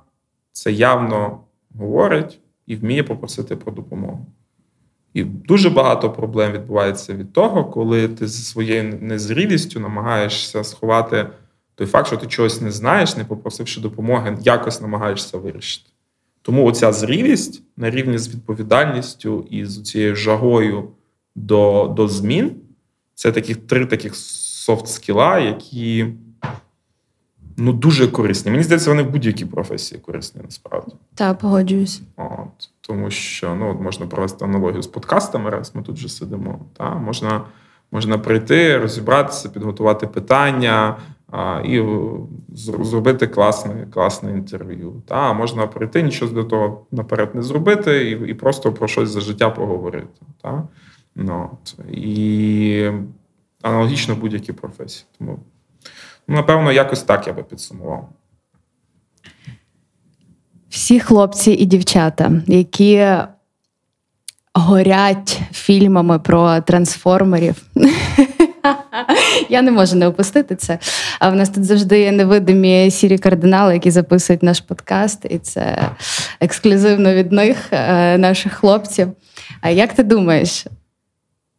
це 0.51 0.71
явно 0.71 1.39
говорить 1.75 2.39
і 2.67 2.75
вміє 2.75 3.03
попросити 3.03 3.55
про 3.55 3.71
допомогу. 3.71 4.25
І 5.13 5.23
дуже 5.23 5.69
багато 5.69 6.11
проблем 6.11 6.51
відбувається 6.51 7.13
від 7.13 7.33
того, 7.33 7.65
коли 7.65 8.07
ти 8.07 8.27
зі 8.27 8.43
своєю 8.43 8.97
незрілістю 9.01 9.79
намагаєшся 9.79 10.63
сховати 10.63 11.29
той 11.75 11.87
факт, 11.87 12.07
що 12.07 12.17
ти 12.17 12.27
чогось 12.27 12.61
не 12.61 12.71
знаєш, 12.71 13.17
не 13.17 13.25
попросивши 13.25 13.81
допомоги, 13.81 14.37
якось 14.41 14.81
намагаєшся 14.81 15.37
вирішити. 15.37 15.89
Тому 16.43 16.65
оця 16.65 16.91
зрілість 16.91 17.63
на 17.77 17.89
рівні 17.89 18.17
з 18.17 18.29
відповідальністю 18.29 19.47
і 19.49 19.65
з 19.65 19.83
цією 19.83 20.15
жагою 20.15 20.89
до 21.35 21.93
до 21.95 22.07
змін 22.07 22.51
це 23.15 23.31
таких 23.31 23.57
три 23.57 23.85
таких 23.85 24.15
софт 24.15 24.87
скіла, 24.87 25.39
які 25.39 26.07
ну, 27.57 27.73
дуже 27.73 28.07
корисні. 28.07 28.51
Мені 28.51 28.63
здається, 28.63 28.89
вони 28.89 29.03
в 29.03 29.09
будь-якій 29.09 29.45
професії 29.45 30.01
корисні 30.01 30.41
насправді. 30.45 30.91
Так, 31.15 31.39
погоджуюсь. 31.39 32.01
От, 32.17 32.69
Тому 32.81 33.11
що 33.11 33.55
ну, 33.55 33.71
от 33.71 33.81
можна 33.81 34.07
провести 34.07 34.45
аналогію 34.45 34.81
з 34.81 34.87
подкастами, 34.87 35.49
раз 35.49 35.71
ми 35.75 35.81
тут 35.81 35.95
вже 35.95 36.09
сидимо. 36.09 36.59
Та? 36.77 36.95
Можна, 36.95 37.41
Можна 37.91 38.17
прийти, 38.17 38.77
розібратися, 38.77 39.49
підготувати 39.49 40.07
питання 40.07 40.97
і 41.65 41.83
зробити 42.55 43.27
класне 43.27 43.87
класне 43.93 44.31
інтерв'ю. 44.31 45.01
Та 45.07 45.33
можна 45.33 45.67
прийти, 45.67 46.03
нічого 46.03 46.31
для 46.31 46.43
того 46.43 46.85
наперед 46.91 47.35
не 47.35 47.41
зробити, 47.41 48.09
і 48.09 48.29
і 48.29 48.33
просто 48.33 48.73
про 48.73 48.87
щось 48.87 49.09
за 49.09 49.21
життя 49.21 49.49
поговорити. 49.49 50.21
Та? 50.41 50.63
Ну, 51.15 51.49
І 51.91 52.89
аналогічно 53.61 54.15
будь-які 54.15 54.53
професії. 54.53 55.05
Тому, 55.19 55.39
ну, 56.27 56.35
напевно, 56.35 56.71
якось 56.71 57.03
так 57.03 57.27
я 57.27 57.33
би 57.33 57.43
підсумував. 57.43 58.09
Всі 60.69 60.99
хлопці 60.99 61.51
і 61.51 61.65
дівчата, 61.65 62.31
які 62.47 63.07
горять 64.53 65.41
фільмами 65.51 66.19
про 66.19 66.61
трансформерів. 66.61 67.63
Я 69.49 69.61
не 69.61 69.71
можу 69.71 69.95
не 69.95 70.07
опустити 70.07 70.55
це. 70.55 70.79
А 71.19 71.29
в 71.29 71.35
нас 71.35 71.49
тут 71.49 71.65
завжди 71.65 71.99
є 71.99 72.11
невидимі 72.11 72.91
сірі 72.91 73.17
кардинали, 73.17 73.73
які 73.73 73.91
записують 73.91 74.43
наш 74.43 74.59
подкаст, 74.59 75.25
і 75.29 75.39
це 75.39 75.89
ексклюзивно 76.39 77.13
від 77.13 77.31
них, 77.31 77.57
е, 77.71 78.17
наших 78.17 78.53
хлопців. 78.53 79.07
А 79.61 79.69
як 79.69 79.93
ти 79.93 80.03
думаєш? 80.03 80.65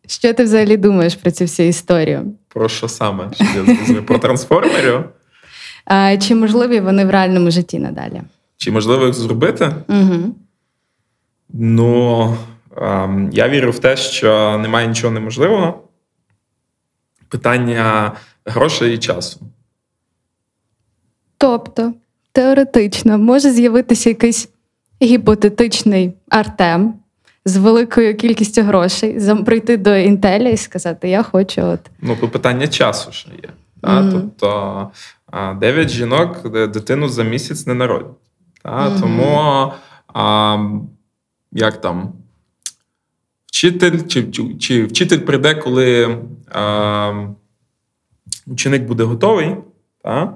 Що 0.07 0.35
ти 0.35 0.45
взагалі 0.45 0.77
думаєш 0.77 1.15
про 1.15 1.31
цю 1.31 1.45
всю 1.45 1.69
історію? 1.69 2.35
Про 2.49 2.69
що 2.69 2.89
саме? 2.89 3.31
Про 4.07 4.19
трансформерів? 4.19 5.05
Чи 6.21 6.35
можливі 6.35 6.81
вони 6.81 7.05
в 7.05 7.11
реальному 7.11 7.51
житті 7.51 7.79
надалі? 7.79 8.23
Чи 8.57 8.71
можливо 8.71 9.07
їх 9.07 9.15
зробити? 9.15 9.75
Угу. 9.89 10.35
Ну, 11.53 12.37
ем, 12.77 13.31
я 13.33 13.49
вірю 13.49 13.71
в 13.71 13.79
те, 13.79 13.97
що 13.97 14.59
немає 14.59 14.89
нічого 14.89 15.13
неможливого 15.15 15.84
питання 17.35 18.13
грошей 18.47 18.95
і 18.95 18.99
часу. 18.99 19.41
Тобто, 21.39 21.93
теоретично, 22.33 23.19
може 23.19 23.51
з'явитися 23.51 24.09
якийсь 24.09 24.49
гіпотетичний 25.03 26.13
Артем 26.29 26.95
з 27.45 27.57
великою 27.57 28.17
кількістю 28.17 28.63
грошей, 28.63 29.21
прийти 29.45 29.77
до 29.77 29.97
Інтеля 29.97 30.49
і 30.49 30.57
сказати: 30.57 31.09
Я 31.09 31.23
хочу. 31.23 31.63
от. 31.63 31.81
Ну, 32.01 32.17
питання 32.17 32.69
часу 32.69 33.13
ще 33.13 33.31
є. 33.43 33.49
Mm-hmm. 33.83 34.11
Тобто 34.13 34.91
дев'ять 35.61 35.91
жінок 35.91 36.51
дитину 36.71 37.09
за 37.09 37.23
місяць 37.23 37.67
не 37.67 37.75
народять. 37.75 38.13
Mm-hmm. 38.65 39.01
Тому 39.01 39.73
а, 40.15 40.57
як 41.53 41.81
там 41.81 42.13
вчитель, 43.55 43.99
чи 44.09 44.33
чи 44.59 44.85
вчитель 44.85 45.19
прийде, 45.19 45.55
коли 45.55 46.19
а, 46.53 47.27
ученик 48.47 48.83
буде 48.83 49.05
готовий, 49.05 49.57
та? 50.03 50.35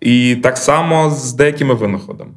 і 0.00 0.36
так 0.36 0.58
само 0.58 1.10
з 1.10 1.32
деякими 1.32 1.74
винаходами. 1.74 2.30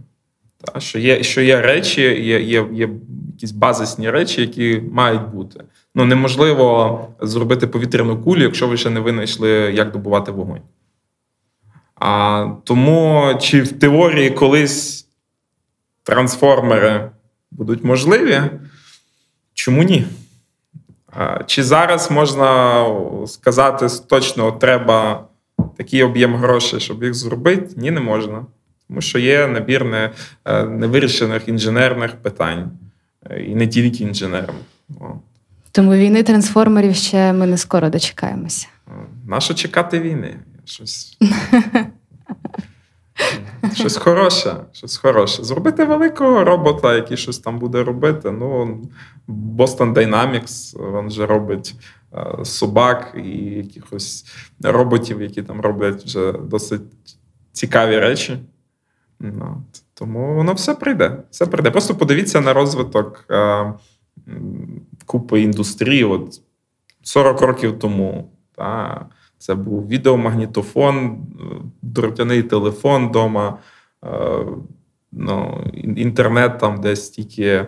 Та? 0.63 0.79
Що 0.79 0.99
є 0.99 1.23
що 1.23 1.41
є 1.41 1.61
речі, 1.61 2.01
є 2.01 2.41
є, 2.41 2.65
є 2.71 2.89
якісь 3.33 3.51
базисні 3.51 4.09
речі, 4.09 4.41
які 4.41 4.81
мають 4.91 5.27
бути. 5.29 5.63
Ну, 5.95 6.05
Неможливо 6.05 7.07
зробити 7.21 7.67
повітряну 7.67 8.23
кулю, 8.23 8.41
якщо 8.41 8.67
ви 8.67 8.77
ще 8.77 8.89
не 8.89 8.99
винайшли, 8.99 9.49
як 9.49 9.91
добувати 9.91 10.31
вогонь. 10.31 10.61
А, 11.95 12.47
Тому 12.63 13.33
чи 13.41 13.61
в 13.61 13.71
теорії 13.71 14.29
колись 14.29 15.07
трансформери 16.03 17.11
будуть 17.51 17.83
можливі? 17.83 18.41
Чому 19.60 19.84
ні? 19.84 20.05
Чи 21.45 21.64
зараз 21.64 22.12
можна 22.12 22.86
сказати 23.28 23.88
точно, 24.07 24.51
треба 24.51 25.28
такий 25.78 26.03
об'єм 26.03 26.36
грошей, 26.36 26.80
щоб 26.80 27.03
їх 27.03 27.14
зробити? 27.14 27.74
Ні, 27.78 27.91
не 27.91 27.99
можна. 27.99 28.45
Тому 28.88 29.01
що 29.01 29.20
є 29.20 29.47
набір 29.47 29.84
е, 29.86 30.64
невирішених 30.64 31.47
інженерних 31.47 32.16
питань, 32.16 32.72
е, 33.30 33.43
і 33.43 33.55
не 33.55 33.68
тільки 33.68 34.03
інженерних. 34.03 34.55
Тому 35.72 35.93
війни 35.93 36.24
трансформерів 36.24 36.95
ще 36.95 37.34
ми 37.34 37.47
не 37.47 37.57
скоро 37.57 37.89
дочекаємося. 37.89 38.68
Нащо 39.28 39.53
чекати 39.53 39.99
війни? 39.99 40.36
Щось 40.66 41.18
щось 43.80 43.97
хороше, 43.97 44.55
щось 44.71 44.97
хороше. 44.97 45.43
Зробити 45.43 45.86
великого 45.86 46.43
робота, 46.43 46.95
який 46.95 47.17
щось 47.17 47.39
там 47.39 47.59
буде 47.59 47.84
робити. 47.84 48.32
Ну, 48.32 48.82
Boston 49.27 49.93
Dynamics, 49.93 50.77
він 51.01 51.09
же 51.09 51.25
робить 51.25 51.75
е, 52.13 52.45
собак 52.45 53.13
і 53.25 53.30
якихось 53.39 54.25
роботів, 54.63 55.21
які 55.21 55.43
там 55.43 55.61
роблять 55.61 56.03
вже 56.03 56.32
досить 56.32 56.82
цікаві 57.51 57.99
речі. 57.99 58.39
Ну, 59.19 59.63
Тому 59.93 60.36
воно 60.36 60.53
все 60.53 60.75
прийде. 60.75 61.17
Все 61.32 61.45
прийде. 61.45 61.71
Просто 61.71 61.95
подивіться 61.95 62.41
на 62.41 62.53
розвиток 62.53 63.25
е, 63.32 63.73
купи 65.05 65.41
індустрії. 65.41 66.03
От 66.03 66.41
40 67.01 67.41
років 67.41 67.80
тому. 67.80 68.32
Та, 68.55 69.05
Це 69.39 69.55
був 69.55 69.87
відеомагнітофон, 69.87 71.25
дротяний 71.81 72.43
телефон 72.43 73.09
вдома, 73.09 73.57
е, 74.05 74.45
ну, 75.11 75.63
інтернет 75.73 76.59
там 76.59 76.81
десь 76.81 77.09
тільки 77.09 77.45
е, 77.45 77.67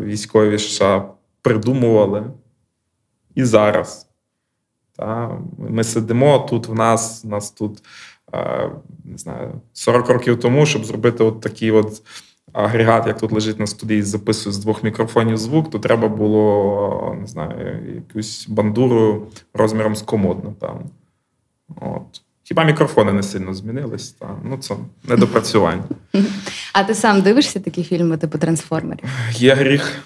військові 0.00 0.58
США 0.58 1.10
придумували. 1.42 2.30
І 3.34 3.44
зараз. 3.44 4.08
Та, 4.96 5.38
Ми 5.58 5.84
сидимо 5.84 6.38
тут 6.38 6.68
в 6.68 6.74
нас, 6.74 7.24
у 7.24 7.28
нас 7.28 7.50
тут 7.50 7.82
не 9.04 9.18
знаю, 9.18 9.60
40 9.72 10.08
років 10.08 10.40
тому, 10.40 10.66
щоб 10.66 10.84
зробити 10.84 11.24
от 11.24 11.40
такий 11.40 11.70
от 11.70 12.02
агрегат, 12.52 13.06
як 13.06 13.20
тут 13.20 13.32
лежить 13.32 13.60
на 13.60 13.66
студії, 13.66 14.02
записує 14.02 14.52
з 14.52 14.58
двох 14.58 14.82
мікрофонів 14.82 15.36
звук, 15.36 15.70
то 15.70 15.78
треба 15.78 16.08
було 16.08 17.16
не 17.20 17.26
знаю, 17.26 17.78
якусь 17.94 18.46
бандуру 18.48 19.26
розміром 19.54 19.96
з 19.96 20.02
комод, 20.02 20.44
напевно. 20.44 20.86
От. 21.80 22.22
Хіба 22.44 22.64
мікрофони 22.64 23.12
не 23.12 23.22
сильно 23.22 23.54
змінились? 23.54 24.10
Та? 24.10 24.36
Ну, 24.44 24.56
це 24.56 24.74
недопрацювання. 25.08 25.84
А 26.74 26.84
ти 26.84 26.94
сам 26.94 27.20
дивишся 27.20 27.60
такі 27.60 27.84
фільми, 27.84 28.16
типу 28.16 28.38
трансформерів? 28.38 29.04
Є 29.32 29.54
гріх. 29.54 30.02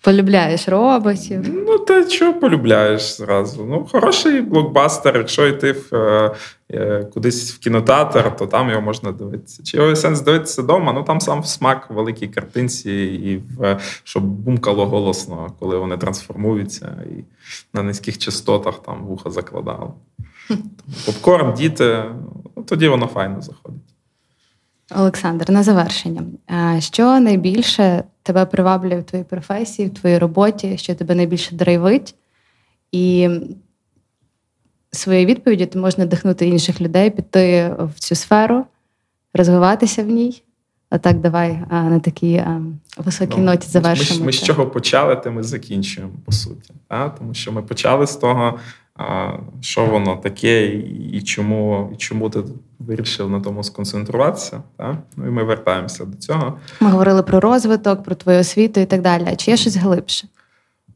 Полюбляєш 0.00 0.68
роботів? 0.68 1.64
Ну, 1.66 1.78
ти 1.78 2.04
чого 2.04 2.34
полюбляєш 2.34 3.02
зразу? 3.16 3.64
Ну, 3.64 3.88
хороший 3.92 4.40
блокбастер. 4.40 5.16
Якщо 5.16 5.46
йти 5.46 5.72
в, 5.72 5.94
е, 5.94 6.34
е, 6.70 7.04
кудись 7.14 7.52
в 7.52 7.58
кінотеатр, 7.58 8.36
то 8.36 8.46
там 8.46 8.68
його 8.68 8.82
можна 8.82 9.12
дивитися. 9.12 9.62
Чи 9.62 9.76
його 9.76 9.96
сенс 9.96 10.20
дивитися 10.20 10.62
вдома? 10.62 10.92
Ну 10.92 11.02
там 11.02 11.20
сам 11.20 11.44
смак 11.44 11.90
в 11.90 11.94
великій 11.94 12.28
картинці, 12.28 12.90
і 12.92 13.36
в, 13.36 13.80
щоб 14.04 14.24
бумкало 14.24 14.86
голосно, 14.86 15.52
коли 15.58 15.78
вони 15.78 15.96
трансформуються, 15.96 17.02
і 17.06 17.24
на 17.74 17.82
низьких 17.82 18.18
частотах 18.18 18.82
там 18.82 19.04
вуха 19.04 19.30
закладало. 19.30 19.94
Попкорн, 21.06 21.54
діти, 21.54 22.04
ну, 22.56 22.62
тоді 22.62 22.88
воно 22.88 23.06
файно 23.06 23.40
заходить. 23.40 23.82
Олександр, 24.96 25.50
на 25.50 25.62
завершення. 25.62 26.22
Що 26.78 27.20
найбільше 27.20 28.04
тебе 28.22 28.46
приваблює 28.46 28.98
в 28.98 29.04
твоїй 29.04 29.24
професії, 29.24 29.88
в 29.88 29.94
твоїй 29.94 30.18
роботі, 30.18 30.78
що 30.78 30.94
тебе 30.94 31.14
найбільше 31.14 31.54
драйвить? 31.54 32.14
І 32.92 33.28
своєю 34.90 35.26
відповіді 35.26 35.66
ти 35.66 35.78
можеш 35.78 35.98
надихнути 35.98 36.46
інших 36.46 36.80
людей, 36.80 37.10
піти 37.10 37.74
в 37.78 38.00
цю 38.00 38.14
сферу, 38.14 38.64
розвиватися 39.34 40.02
в 40.02 40.06
ній. 40.06 40.42
А 40.90 40.98
так, 40.98 41.20
давай 41.20 41.60
на 41.70 42.00
такій 42.00 42.44
високій 42.96 43.38
ну, 43.38 43.44
ноті 43.44 43.68
завершимо. 43.68 44.20
Ми, 44.20 44.26
ми 44.26 44.32
з 44.32 44.42
чого 44.42 44.66
почали, 44.66 45.16
то 45.16 45.32
ми 45.32 45.42
закінчуємо, 45.42 46.12
по 46.24 46.32
суті. 46.32 46.74
А? 46.88 47.08
Тому 47.08 47.34
що 47.34 47.52
ми 47.52 47.62
почали 47.62 48.06
з 48.06 48.16
того, 48.16 48.58
що 49.60 49.86
воно 49.86 50.16
таке, 50.16 50.66
і 51.12 51.22
чому 51.22 51.90
і 51.94 51.96
чому 51.96 52.30
ти 52.30 52.40
вирішив 52.78 53.30
на 53.30 53.40
тому 53.40 53.64
сконцентруватися. 53.64 54.62
Так? 54.76 54.96
Ну 55.16 55.26
і 55.26 55.30
ми 55.30 55.44
вертаємося 55.44 56.04
до 56.04 56.16
цього. 56.16 56.58
Ми 56.80 56.90
говорили 56.90 57.22
про 57.22 57.40
розвиток, 57.40 58.02
про 58.02 58.14
твою 58.14 58.40
освіту 58.40 58.80
і 58.80 58.86
так 58.86 59.02
далі. 59.02 59.24
А 59.32 59.36
чи 59.36 59.50
є 59.50 59.56
щось 59.56 59.76
глибше? 59.76 60.28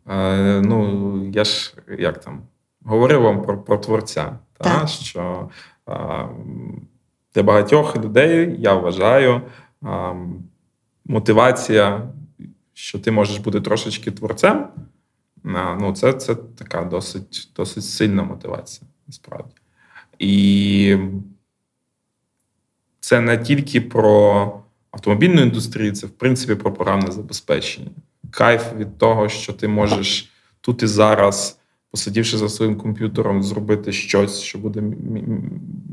А, 0.06 0.60
ну, 0.64 1.30
я 1.34 1.44
ж 1.44 1.74
як 1.98 2.20
там 2.20 2.40
говорив 2.84 3.22
вам 3.22 3.42
про 3.42 3.58
про 3.58 3.78
творця, 3.78 4.38
так. 4.58 4.80
Та, 4.80 4.86
що 4.86 5.48
а, 5.86 6.24
для 7.34 7.42
багатьох 7.42 7.96
людей 7.96 8.56
я 8.58 8.74
вважаю 8.74 9.40
а, 9.82 10.14
мотивація, 11.04 12.08
що 12.74 12.98
ти 12.98 13.10
можеш 13.10 13.38
бути 13.38 13.60
трошечки 13.60 14.10
творцем. 14.10 14.66
Ну, 15.44 15.92
це 15.96 16.12
це 16.12 16.34
така 16.34 16.84
досить 16.84 17.50
досить 17.56 17.84
сильна 17.84 18.22
мотивація, 18.22 18.88
насправді. 19.06 19.54
І 20.18 20.96
це 23.00 23.20
не 23.20 23.38
тільки 23.38 23.80
про 23.80 24.62
автомобільну 24.90 25.42
індустрію, 25.42 25.92
це 25.92 26.06
в 26.06 26.10
принципі 26.10 26.54
про 26.54 26.72
програмне 26.72 27.12
забезпечення. 27.12 27.90
Кайф 28.30 28.72
від 28.76 28.98
того, 28.98 29.28
що 29.28 29.52
ти 29.52 29.68
можеш 29.68 30.32
тут 30.60 30.82
і 30.82 30.86
зараз, 30.86 31.58
посидівши 31.90 32.38
за 32.38 32.48
своїм 32.48 32.76
комп'ютером, 32.76 33.42
зробити 33.42 33.92
щось, 33.92 34.40
що 34.40 34.58
буде 34.58 34.82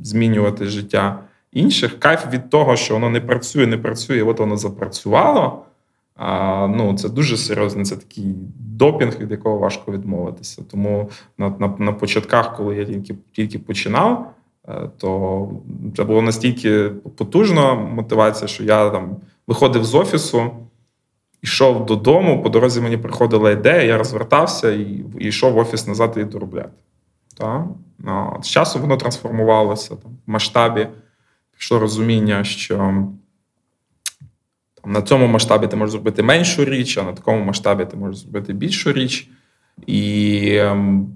змінювати 0.03 0.65
життя 0.65 1.23
інших. 1.51 1.99
Кайф 1.99 2.27
від 2.33 2.49
того, 2.49 2.75
що 2.75 2.93
воно 2.93 3.09
не 3.09 3.21
працює, 3.21 3.67
не 3.67 3.77
працює, 3.77 4.23
от 4.23 4.39
воно 4.39 4.57
запрацювало. 4.57 5.65
А, 6.21 6.67
ну, 6.67 6.93
Це 6.93 7.09
дуже 7.09 7.37
серйозний, 7.37 7.85
це 7.85 7.95
такий 7.95 8.35
допінг, 8.59 9.19
від 9.19 9.31
якого 9.31 9.57
важко 9.57 9.91
відмовитися. 9.91 10.63
Тому 10.71 11.09
на 11.37 11.49
на, 11.49 11.73
на 11.79 11.93
початках, 11.93 12.57
коли 12.57 12.75
я 12.75 12.85
тільки 12.85 13.15
тільки 13.31 13.59
починав, 13.59 14.33
е, 14.67 14.89
то 14.97 15.49
це 15.97 16.03
було 16.03 16.21
настільки 16.21 16.89
потужна 16.89 17.73
мотивація, 17.73 18.47
що 18.47 18.63
я 18.63 18.89
там 18.89 19.17
виходив 19.47 19.83
з 19.83 19.95
офісу, 19.95 20.51
йшов 21.41 21.85
додому, 21.85 22.43
по 22.43 22.49
дорозі 22.49 22.81
мені 22.81 22.97
приходила 22.97 23.51
ідея, 23.51 23.83
я 23.83 23.97
розвертався 23.97 24.71
і, 24.71 25.05
і 25.19 25.27
йшов 25.27 25.53
в 25.53 25.57
офіс 25.57 25.87
назад 25.87 26.13
і 26.17 26.23
доробляти. 26.23 26.69
Ну, 27.99 28.39
з 28.41 28.47
часом 28.47 28.81
воно 28.81 28.97
трансформувалося 28.97 29.95
там, 29.95 30.11
в 30.27 30.31
масштабі. 30.31 30.87
Пішло 31.57 31.79
розуміння, 31.79 32.43
що. 32.43 33.07
На 34.85 35.01
цьому 35.01 35.27
масштабі 35.27 35.67
ти 35.67 35.75
можеш 35.75 35.91
зробити 35.91 36.23
меншу 36.23 36.65
річ, 36.65 36.97
а 36.97 37.03
на 37.03 37.13
такому 37.13 37.45
масштабі 37.45 37.85
ти 37.85 37.97
можеш 37.97 38.21
зробити 38.21 38.53
більшу 38.53 38.93
річ. 38.93 39.29
І 39.87 40.55
ем, 40.55 41.13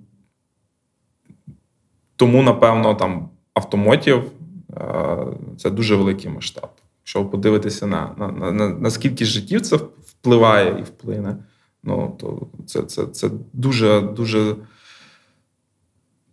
тому, 2.16 2.44
напевно, 2.44 2.96
там 2.96 3.30
автомотів 3.54 4.24
е, 4.78 5.18
це 5.58 5.70
дуже 5.70 5.96
великий 5.96 6.32
масштаб. 6.32 6.70
Якщо 7.02 7.26
подивитися 7.26 7.88
на, 7.88 8.16
на, 8.18 8.28
на, 8.28 8.52
на 8.52 8.70
наскільки 8.70 9.26
життів 9.26 9.62
це 9.62 9.76
впливає 10.06 10.76
і 10.80 10.84
вплине, 10.84 11.36
ну 11.84 12.18
то 12.20 12.48
це 12.66 12.84
це, 12.84 13.06
це 13.06 13.30
дуже 13.54 14.02
дуже. 14.02 14.56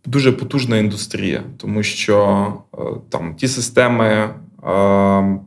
Дуже 0.04 0.32
потужна 0.32 0.78
індустрія, 0.78 1.42
тому 1.56 1.82
що 1.82 2.46
е, 2.74 2.78
там 3.08 3.34
ті 3.34 3.48
системи 3.48 4.34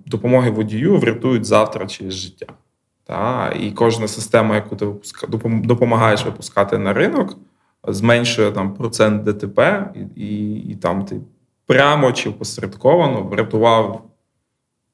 допомоги 0.05 0.49
водію 0.49 0.97
врятують 0.97 1.45
завтра 1.45 1.85
через 1.87 2.13
життя. 2.13 2.45
Та? 3.03 3.53
І 3.59 3.71
кожна 3.71 4.07
система, 4.07 4.55
яку 4.55 4.75
ти 4.75 4.87
допомагаєш 5.43 6.25
випускати 6.25 6.77
на 6.77 6.93
ринок, 6.93 7.37
зменшує 7.87 8.51
там 8.51 8.73
процент 8.73 9.23
ДТП, 9.23 9.91
і, 9.95 10.21
і, 10.23 10.55
і 10.55 10.75
там 10.75 11.05
ти 11.05 11.21
прямо 11.65 12.11
чи 12.11 12.31
посередковано 12.31 13.21
врятував 13.21 14.03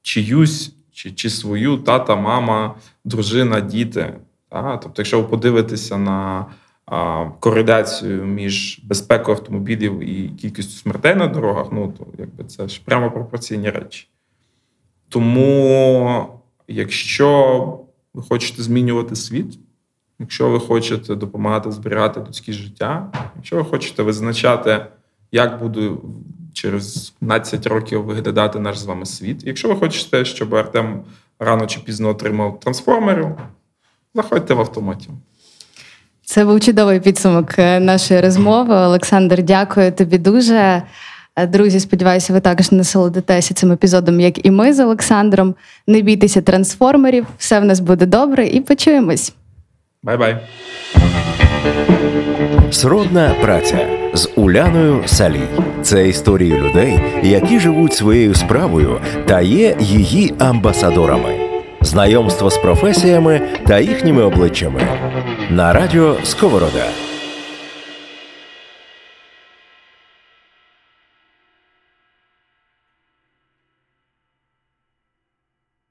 чиюсь, 0.02 0.76
чи 0.92 1.12
чи 1.12 1.30
свою 1.30 1.78
тата, 1.78 2.16
мама, 2.16 2.76
дружина, 3.06 3.60
діти. 3.60 4.14
Та? 4.50 4.78
Тобто, 4.78 5.02
якщо 5.02 5.22
ви 5.22 5.28
подивитеся 5.28 5.98
на 5.98 6.46
кореляцію 7.40 8.26
між 8.26 8.80
безпекою 8.84 9.38
автомобілів 9.38 10.00
і 10.00 10.30
кількістю 10.30 10.72
смертей 10.78 11.16
на 11.16 11.28
дорогах, 11.28 11.68
ну 11.72 11.94
то 11.98 12.08
якби 12.18 12.44
це 12.44 12.68
ж 12.68 12.82
прямо 12.86 13.12
пропорційні 13.12 13.70
речі. 13.70 14.08
Тому, 15.10 16.26
якщо 16.68 17.80
ви 18.14 18.24
хочете 18.24 18.64
змінювати 18.64 19.16
світ, 19.16 19.60
якщо 20.20 20.50
ви 20.50 20.60
хочете 20.60 21.16
допомагати 21.16 21.72
зберігати 21.72 22.20
людське 22.20 22.54
життя, 22.54 23.12
якщо 23.36 23.56
ви 23.56 23.64
хочете 23.64 24.04
визначати, 24.04 24.86
як 25.32 25.60
буде 25.60 25.92
через 26.54 27.10
15 27.10 27.68
років 27.68 28.04
виглядати 28.04 28.60
наш 28.60 28.80
з 28.80 28.86
вами 28.86 29.06
світ, 29.06 29.44
якщо 29.46 29.68
ви 29.68 29.76
хочете, 29.76 30.26
щоб 30.26 30.56
Артем 30.56 31.04
рано 31.40 31.68
чи 31.68 31.80
пізно 31.80 32.10
отримав 32.10 32.60
трансформерів, 32.60 33.28
заходьте 34.14 34.54
в 34.54 34.60
автоматі. 34.60 35.10
Це 36.30 36.46
був 36.46 36.60
чудовий 36.60 37.00
підсумок 37.00 37.60
е, 37.60 37.80
нашої 37.80 38.22
розмови. 38.22 38.76
Олександр, 38.76 39.44
дякую 39.44 39.92
тобі 39.92 40.18
дуже. 40.18 40.84
Е, 41.36 41.48
друзі, 41.48 41.80
сподіваюся, 41.80 42.34
ви 42.34 42.40
також 42.40 42.72
насолодитеся 42.72 43.54
цим 43.54 43.72
епізодом, 43.72 44.20
як 44.20 44.46
і 44.46 44.52
ми 44.52 44.74
з 44.74 44.80
Олександром. 44.80 45.56
Не 45.88 46.02
бійтеся 46.02 46.42
трансформерів, 46.42 47.28
все 47.38 47.60
в 47.60 47.66
нас 47.66 47.80
буде 47.80 48.06
добре, 48.06 48.48
і 48.48 48.62
почуємось. 48.62 49.34
Bye-bye. 50.04 50.38
Сродна 52.72 53.36
праця 53.42 53.88
з 54.14 54.30
Уляною 54.36 55.04
Салій. 55.06 55.48
Це 55.82 56.08
історії 56.08 56.54
людей, 56.54 57.00
які 57.24 57.60
живуть 57.60 57.94
своєю 57.94 58.36
справою 58.36 59.02
та 59.26 59.42
є 59.42 59.76
її 59.80 60.34
амбасадорами. 60.40 61.39
Знайомство 61.82 62.50
з 62.50 62.58
професіями 62.58 63.42
та 63.68 63.80
їхніми 63.80 64.24
обличчями 64.24 64.82
на 65.50 65.74
радіо 65.74 66.16
Сковорода. 66.24 67.09